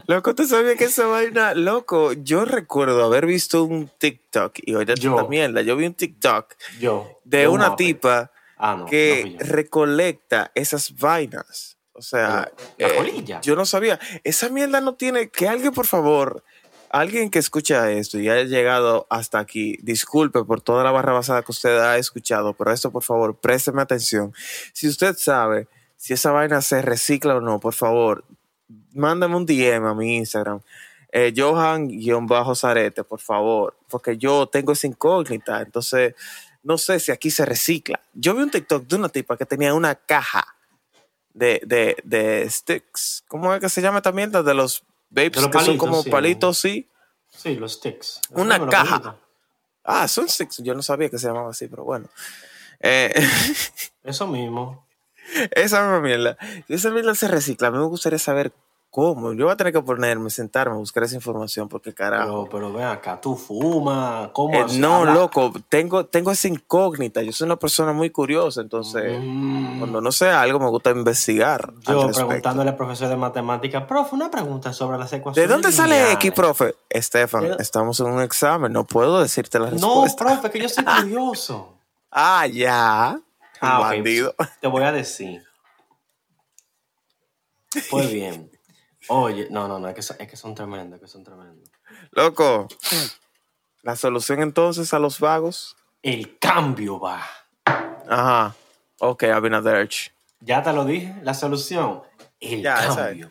Loco, 0.07 0.35
¿tú 0.35 0.45
sabías 0.45 0.75
que 0.75 0.83
esa 0.85 1.07
vaina? 1.07 1.53
Loco, 1.53 2.11
yo 2.13 2.43
recuerdo 2.43 3.03
haber 3.05 3.25
visto 3.25 3.63
un 3.63 3.89
TikTok 3.97 4.53
y 4.57 4.75
oye 4.75 4.93
Yo. 4.97 5.27
mierda. 5.29 5.61
Yo 5.61 5.75
vi 5.77 5.85
un 5.85 5.93
TikTok 5.93 6.53
Yo. 6.79 7.19
de 7.23 7.47
una 7.47 7.69
vape. 7.69 7.83
tipa 7.85 8.31
Ah, 8.57 8.75
no. 8.77 8.85
que 8.85 9.37
no 9.39 9.45
recolecta 9.45 10.51
esas 10.55 10.97
vainas. 10.97 11.77
O 11.93 12.01
sea, 12.01 12.51
La 12.77 12.87
eh, 12.87 13.23
yo 13.41 13.55
no 13.55 13.65
sabía. 13.65 13.99
Esa 14.23 14.49
mierda 14.49 14.81
no 14.81 14.95
tiene. 14.95 15.29
Que 15.29 15.47
alguien, 15.47 15.73
por 15.73 15.85
favor, 15.85 16.43
alguien 16.89 17.29
que 17.29 17.39
escucha 17.39 17.91
esto 17.91 18.19
y 18.19 18.29
haya 18.29 18.43
llegado 18.43 19.07
hasta 19.09 19.39
aquí, 19.39 19.77
disculpe 19.81 20.43
por 20.43 20.61
toda 20.61 20.83
la 20.83 20.91
barra 20.91 21.11
basada 21.13 21.41
que 21.41 21.51
usted 21.51 21.77
ha 21.79 21.97
escuchado, 21.97 22.53
pero 22.53 22.71
esto, 22.71 22.91
por 22.91 23.03
favor, 23.03 23.35
présteme 23.37 23.81
atención. 23.81 24.33
Si 24.73 24.87
usted 24.87 25.15
sabe 25.17 25.67
si 25.97 26.13
esa 26.13 26.31
vaina 26.31 26.61
se 26.61 26.81
recicla 26.81 27.35
o 27.35 27.41
no, 27.41 27.59
por 27.59 27.73
favor, 27.73 28.23
mándame 28.93 29.35
un 29.35 29.45
DM 29.45 29.85
a 29.85 29.93
mi 29.93 30.17
Instagram. 30.17 30.61
Eh, 31.11 31.33
Johan-Zarete, 31.35 33.03
por 33.03 33.19
favor, 33.19 33.77
porque 33.89 34.17
yo 34.17 34.47
tengo 34.47 34.73
esa 34.73 34.87
incógnita. 34.87 35.61
Entonces, 35.61 36.13
no 36.65 36.77
sé 36.79 36.99
si 36.99 37.11
aquí 37.11 37.29
se 37.31 37.45
recicla. 37.45 38.01
Yo 38.13 38.33
vi 38.33 38.41
un 38.41 38.49
TikTok 38.49 38.85
de 38.87 38.95
una 38.95 39.09
tipa 39.09 39.37
que 39.37 39.45
tenía 39.45 39.73
una 39.75 39.93
caja 39.93 40.55
de, 41.33 41.61
de, 41.63 41.95
de 42.03 42.49
sticks. 42.49 43.23
¿Cómo 43.27 43.53
es 43.53 43.61
que 43.61 43.69
se 43.69 43.81
llama 43.81 44.01
también? 44.01 44.31
De 44.31 44.53
los 44.55 44.83
vapes 45.11 45.33
De 45.33 45.41
los 45.41 45.51
que 45.51 45.59
son 45.59 45.77
como 45.77 46.01
sí. 46.01 46.09
palitos, 46.09 46.57
sí. 46.57 46.89
Sí, 47.29 47.55
los 47.55 47.73
sticks. 47.73 48.19
Una 48.31 48.57
caja. 48.67 48.99
palitos. 48.99 49.15
Ah, 49.83 50.07
son 50.07 50.27
sticks. 50.27 50.57
Yo 50.63 50.73
no 50.73 50.81
sabía 50.81 51.09
que 51.09 51.19
se 51.19 51.27
llamaba 51.27 51.51
así, 51.51 51.67
pero 51.67 51.83
bueno. 51.83 52.09
Eh, 52.79 53.13
Eso 54.03 54.25
mismo. 54.25 54.87
esa 55.51 55.81
misma 55.81 56.01
mierda. 56.01 56.37
Esa 56.67 56.89
mierda 56.89 57.13
se 57.13 57.27
recicla, 57.27 57.67
a 57.67 57.71
mí 57.71 57.77
me 57.77 57.85
gustaría 57.85 58.19
saber 58.19 58.51
cómo. 58.95 59.33
Yo 59.33 59.43
voy 59.45 59.53
a 59.53 59.57
tener 59.57 59.73
que 59.73 59.81
ponerme, 59.81 60.29
sentarme, 60.29 60.73
a 60.75 60.77
buscar 60.77 61.03
esa 61.03 61.15
información, 61.15 61.67
porque 61.67 61.93
carajo. 61.93 62.45
Pero, 62.45 62.49
pero 62.49 62.73
ven 62.73 62.85
acá, 62.85 63.19
tú 63.19 63.35
fumas, 63.35 64.29
¿cómo 64.31 64.53
Eh, 64.53 64.65
no, 64.77 65.03
loco, 65.03 65.51
tengo, 65.67 66.05
tengo 66.05 66.31
esa 66.31 66.47
incógnita. 66.47 67.21
Yo 67.21 67.33
soy 67.33 67.45
una 67.45 67.57
persona 67.57 67.91
muy 67.91 68.09
curiosa, 68.09 68.61
entonces 68.61 69.19
Mm. 69.21 69.79
cuando 69.79 69.99
no 69.99 70.13
sé 70.13 70.29
algo 70.29 70.59
me 70.61 70.69
gusta 70.69 70.91
investigar. 70.91 71.73
Yo 71.81 72.07
preguntándole 72.09 72.69
al 72.69 72.77
profesor 72.77 73.09
de 73.09 73.17
matemáticas, 73.17 73.83
profe, 73.83 74.15
una 74.15 74.31
pregunta 74.31 74.71
sobre 74.71 74.97
las 74.97 75.11
¿De 75.11 75.17
ecuaciones. 75.17 75.49
dónde 75.51 75.71
sale 75.73 75.95
lineales". 75.95 76.15
X, 76.15 76.31
profe? 76.31 76.75
Estefan, 76.89 77.57
estamos 77.59 77.99
en 77.99 78.05
un 78.05 78.21
examen, 78.21 78.71
no 78.71 78.85
puedo 78.85 79.19
decirte 79.21 79.59
la 79.59 79.71
No, 79.71 80.05
respuesta. 80.05 80.23
profe, 80.25 80.51
que 80.51 80.59
yo 80.61 80.69
soy 80.69 80.85
curioso. 81.01 81.73
Ah, 82.11 82.47
ya. 82.47 83.19
Ah, 83.59 83.79
Bandido. 83.79 84.33
Te 84.61 84.67
voy 84.67 84.83
a 84.83 84.93
decir. 84.93 85.43
Pues 87.91 88.09
bien. 88.09 88.49
Oye, 89.09 89.47
no, 89.51 89.67
no, 89.67 89.79
no, 89.79 89.87
es 89.87 89.95
que 89.95 90.01
son, 90.01 90.17
es 90.19 90.27
que 90.27 90.35
son 90.37 90.55
tremendos, 90.55 90.99
que 90.99 91.07
son 91.07 91.23
tremendos. 91.23 91.69
Loco, 92.11 92.67
la 93.83 93.95
solución 93.95 94.41
entonces 94.41 94.93
a 94.93 94.99
los 94.99 95.19
vagos. 95.19 95.75
El 96.01 96.37
cambio 96.39 96.99
va. 96.99 97.21
Ajá. 97.65 98.55
Ok, 98.99 99.23
Abinaderch. 99.23 100.13
Ya 100.39 100.61
te 100.63 100.71
lo 100.73 100.85
dije, 100.85 101.15
la 101.23 101.33
solución. 101.33 102.03
El 102.39 102.61
Ya, 102.61 102.75
cambio. 102.95 103.29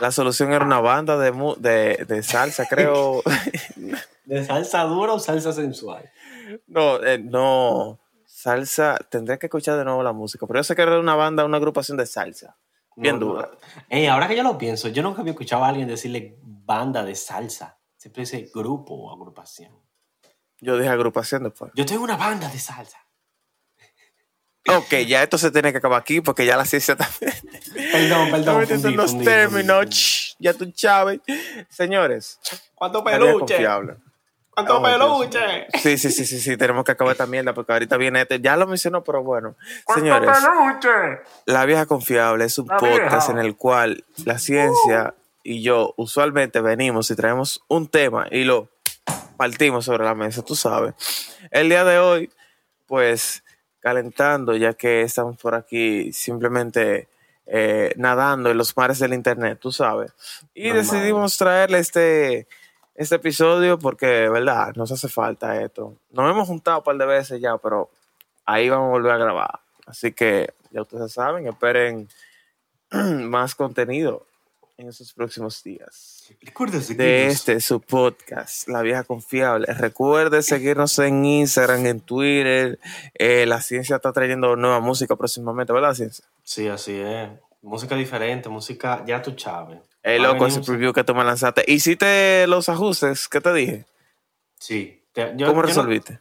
La 0.00 0.12
solución 0.12 0.52
era 0.52 0.64
una 0.64 0.80
banda 0.80 1.16
de, 1.16 1.30
de, 1.58 2.04
de 2.06 2.22
salsa, 2.22 2.66
creo. 2.66 3.22
¿De 4.24 4.44
salsa 4.44 4.82
dura 4.84 5.14
o 5.14 5.18
salsa 5.18 5.52
sensual? 5.52 6.10
no, 6.66 7.02
eh, 7.02 7.18
no. 7.18 7.98
Salsa, 8.26 8.96
tendría 9.10 9.38
que 9.38 9.46
escuchar 9.46 9.76
de 9.76 9.84
nuevo 9.84 10.02
la 10.02 10.12
música, 10.12 10.46
pero 10.46 10.60
yo 10.60 10.64
sé 10.64 10.74
que 10.74 10.82
era 10.82 10.98
una 10.98 11.14
banda, 11.14 11.44
una 11.44 11.58
agrupación 11.58 11.98
de 11.98 12.06
salsa. 12.06 12.56
Bien 12.96 13.18
No, 13.18 13.26
dura. 13.26 13.50
Ey, 13.88 14.06
ahora 14.06 14.28
que 14.28 14.36
yo 14.36 14.42
lo 14.42 14.58
pienso, 14.58 14.88
yo 14.88 15.02
nunca 15.02 15.20
había 15.20 15.32
escuchado 15.32 15.64
a 15.64 15.68
alguien 15.68 15.88
decirle 15.88 16.38
banda 16.42 17.02
de 17.04 17.14
salsa. 17.14 17.78
Siempre 17.96 18.22
dice 18.22 18.50
grupo 18.54 18.94
o 18.94 19.12
agrupación. 19.12 19.72
Yo 20.60 20.76
dije 20.76 20.90
agrupación 20.90 21.44
después. 21.44 21.72
Yo 21.74 21.86
tengo 21.86 22.04
una 22.04 22.16
banda 22.16 22.48
de 22.48 22.58
salsa. 22.58 22.98
Ok, 24.68 24.90
ya 25.06 25.22
esto 25.22 25.38
se 25.38 25.50
tiene 25.50 25.72
que 25.72 25.78
acabar 25.78 25.98
aquí 26.00 26.20
porque 26.20 26.44
ya 26.44 26.54
la 26.56 26.66
ciencia 26.66 26.94
también. 26.94 27.32
Perdón, 27.92 28.30
perdón. 28.30 28.66
fundí, 28.66 28.94
los 28.94 29.10
fundí, 29.12 29.24
términos. 29.24 29.80
fundí, 29.86 30.36
Ya 30.38 30.54
tú 30.54 30.70
sabes. 30.76 31.20
Señores, 31.70 32.38
¿Cuánto 32.74 33.02
la 33.02 33.18
¿Cuánto 34.50 34.78
Oh, 34.80 34.86
Dios 34.86 34.98
peluche? 35.28 35.66
Sí, 35.78 35.96
sí, 35.96 36.10
sí, 36.10 36.24
sí, 36.26 36.40
sí, 36.40 36.56
tenemos 36.56 36.84
que 36.84 36.92
acabar 36.92 37.12
esta 37.12 37.26
mierda 37.26 37.54
porque 37.54 37.72
ahorita 37.72 37.96
viene 37.96 38.22
este. 38.22 38.40
Ya 38.40 38.56
lo 38.56 38.66
mencionó, 38.66 39.02
pero 39.04 39.22
bueno. 39.22 39.56
Señores, 39.94 40.28
peluche? 40.30 41.22
La 41.46 41.64
Vieja 41.66 41.86
Confiable 41.86 42.44
es 42.44 42.58
un 42.58 42.66
La 42.66 42.76
podcast 42.76 43.28
Vieja. 43.28 43.32
en 43.32 43.38
el 43.38 43.56
cual 43.56 44.04
la 44.24 44.38
ciencia 44.38 45.14
y 45.42 45.62
yo 45.62 45.94
usualmente 45.96 46.60
venimos 46.60 47.10
y 47.10 47.16
traemos 47.16 47.62
un 47.68 47.88
tema 47.88 48.26
y 48.30 48.44
lo 48.44 48.68
partimos 49.36 49.86
sobre 49.86 50.04
la 50.04 50.14
mesa, 50.14 50.42
tú 50.42 50.54
sabes. 50.54 50.94
El 51.50 51.68
día 51.70 51.84
de 51.84 51.98
hoy, 51.98 52.30
pues 52.86 53.42
calentando, 53.80 54.54
ya 54.56 54.74
que 54.74 55.00
estamos 55.02 55.38
por 55.38 55.54
aquí 55.54 56.12
simplemente 56.12 57.08
eh, 57.46 57.94
nadando 57.96 58.50
en 58.50 58.58
los 58.58 58.76
mares 58.76 58.98
del 58.98 59.14
internet, 59.14 59.58
tú 59.60 59.72
sabes. 59.72 60.12
Y 60.54 60.70
decidimos 60.70 61.38
traerle 61.38 61.78
este, 61.78 62.46
este 63.00 63.14
episodio 63.14 63.78
porque, 63.78 64.28
¿verdad? 64.28 64.74
Nos 64.76 64.92
hace 64.92 65.08
falta 65.08 65.58
esto. 65.62 65.96
Nos 66.10 66.30
hemos 66.30 66.46
juntado 66.46 66.78
un 66.78 66.84
par 66.84 66.98
de 66.98 67.06
veces 67.06 67.40
ya, 67.40 67.56
pero 67.56 67.88
ahí 68.44 68.68
vamos 68.68 68.88
a 68.88 68.90
volver 68.90 69.12
a 69.12 69.16
grabar. 69.16 69.60
Así 69.86 70.12
que 70.12 70.52
ya 70.70 70.82
ustedes 70.82 71.10
saben, 71.10 71.46
esperen 71.46 72.08
más 72.90 73.54
contenido 73.54 74.26
en 74.76 74.88
esos 74.88 75.14
próximos 75.14 75.62
días. 75.62 76.26
Seguirnos. 76.26 76.88
De 76.94 77.28
este, 77.28 77.60
su 77.60 77.80
podcast, 77.80 78.68
La 78.68 78.82
Vieja 78.82 79.02
Confiable. 79.04 79.66
Recuerde 79.72 80.42
seguirnos 80.42 80.98
en 80.98 81.24
Instagram, 81.24 81.86
en 81.86 82.00
Twitter. 82.00 82.78
Eh, 83.14 83.46
la 83.46 83.62
ciencia 83.62 83.96
está 83.96 84.12
trayendo 84.12 84.56
nueva 84.56 84.80
música 84.80 85.16
próximamente, 85.16 85.72
¿verdad, 85.72 85.94
ciencia? 85.94 86.26
Sí, 86.42 86.68
así 86.68 87.00
es. 87.00 87.30
Música 87.62 87.96
diferente, 87.96 88.50
música, 88.50 89.02
ya 89.06 89.22
tú 89.22 89.34
sabes. 89.38 89.78
Eh, 90.02 90.18
loco, 90.18 90.46
ese 90.46 90.60
preview 90.60 90.92
que 90.92 91.04
tú 91.04 91.14
me 91.14 91.24
lanzaste. 91.24 91.64
¿Hiciste 91.66 92.46
los 92.46 92.68
ajustes? 92.68 93.28
¿Qué 93.28 93.40
te 93.40 93.52
dije? 93.52 93.84
Sí. 94.58 95.02
Te- 95.12 95.32
yo- 95.36 95.46
¿Cómo 95.46 95.60
yo 95.60 95.62
no- 95.62 95.62
resolviste? 95.62 96.20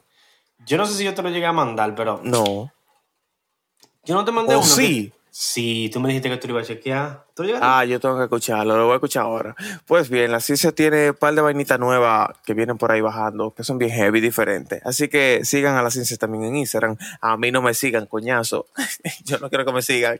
Yo 0.65 0.77
no 0.77 0.85
sé 0.85 0.95
si 0.95 1.03
yo 1.05 1.13
te 1.13 1.21
lo 1.21 1.29
llegué 1.29 1.45
a 1.45 1.53
mandar, 1.53 1.95
pero 1.95 2.19
No. 2.23 2.71
yo 4.03 4.15
no 4.15 4.25
te 4.25 4.31
mandé 4.31 4.55
¿O 4.55 4.59
uno. 4.59 4.67
que- 4.67 4.73
sí? 4.73 5.13
Sí, 5.31 5.89
tú 5.93 6.01
me 6.01 6.09
dijiste 6.09 6.27
que 6.29 6.35
tú 6.37 6.47
lo 6.47 6.55
ibas 6.55 6.65
a 6.65 6.73
chequear. 6.73 7.25
¿Tú 7.35 7.43
lo? 7.43 7.57
Ah, 7.61 7.85
yo 7.85 7.99
tengo 7.99 8.17
que 8.17 8.23
escucharlo, 8.23 8.75
lo 8.75 8.85
voy 8.85 8.93
a 8.93 8.95
escuchar 8.95 9.23
ahora. 9.23 9.55
Pues 9.85 10.09
bien, 10.09 10.31
la 10.31 10.41
ciencia 10.41 10.73
tiene 10.73 11.11
un 11.11 11.15
par 11.15 11.33
de 11.33 11.39
vainitas 11.41 11.79
nuevas 11.79 12.31
que 12.43 12.53
vienen 12.53 12.77
por 12.77 12.91
ahí 12.91 12.99
bajando, 12.99 13.53
que 13.53 13.63
son 13.63 13.77
bien 13.77 13.91
heavy, 13.91 14.19
diferentes. 14.19 14.81
Así 14.85 15.07
que 15.07 15.41
sigan 15.45 15.77
a 15.77 15.81
la 15.83 15.91
ciencia 15.91 16.17
también 16.17 16.43
en 16.43 16.57
Instagram. 16.57 16.97
A 17.21 17.37
mí 17.37 17.51
no 17.51 17.61
me 17.61 17.73
sigan, 17.73 18.07
coñazo. 18.07 18.65
yo 19.23 19.37
no 19.39 19.49
quiero 19.49 19.65
que 19.65 19.71
me 19.71 19.81
sigan. 19.81 20.19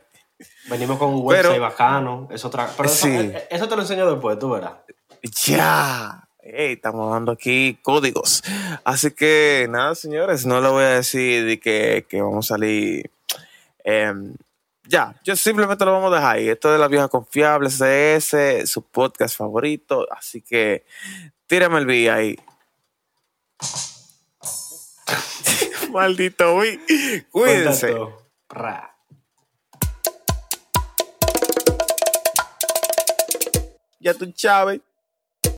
Venimos 0.68 0.98
con 0.98 1.14
un 1.14 1.20
website 1.22 1.52
Pero- 1.52 1.62
bacano. 1.62 2.28
Es 2.30 2.44
otra. 2.44 2.68
Pero 2.76 2.88
eso, 2.88 3.06
Sí. 3.06 3.12
eh, 3.14 3.46
eso 3.50 3.68
te 3.68 3.76
lo 3.76 3.82
enseño 3.82 4.10
después, 4.10 4.38
tú 4.38 4.50
verás. 4.50 4.72
Ya. 5.44 6.26
Ey, 6.42 6.72
estamos 6.72 7.12
dando 7.12 7.32
aquí 7.32 7.78
códigos. 7.82 8.42
Así 8.84 9.10
que 9.10 9.66
nada, 9.70 9.94
señores, 9.94 10.46
no 10.46 10.60
le 10.60 10.68
voy 10.70 10.84
a 10.84 10.88
decir 10.88 11.44
de 11.44 11.60
que, 11.60 12.06
que 12.08 12.22
vamos 12.22 12.50
a 12.50 12.54
salir. 12.54 13.10
em, 13.84 14.34
ya, 14.84 15.14
yo 15.24 15.36
simplemente 15.36 15.84
lo 15.84 15.92
vamos 15.92 16.12
a 16.12 16.16
dejar 16.16 16.36
ahí. 16.36 16.48
Esto 16.48 16.72
de 16.72 16.78
la 16.78 16.88
vieja 16.88 17.08
confiable, 17.08 17.70
CS, 17.70 18.66
su 18.66 18.82
podcast 18.82 19.36
favorito. 19.36 20.06
Así 20.10 20.40
que 20.42 20.84
tírame 21.46 21.78
el 21.78 21.86
beat 21.86 22.12
ahí. 22.14 22.36
Maldito, 25.92 26.54
uy. 26.56 26.80
Cuídense. 27.30 27.92
Contacto. 27.94 28.22
Ya 34.00 34.14
tú, 34.14 34.26
Chávez. 34.32 34.80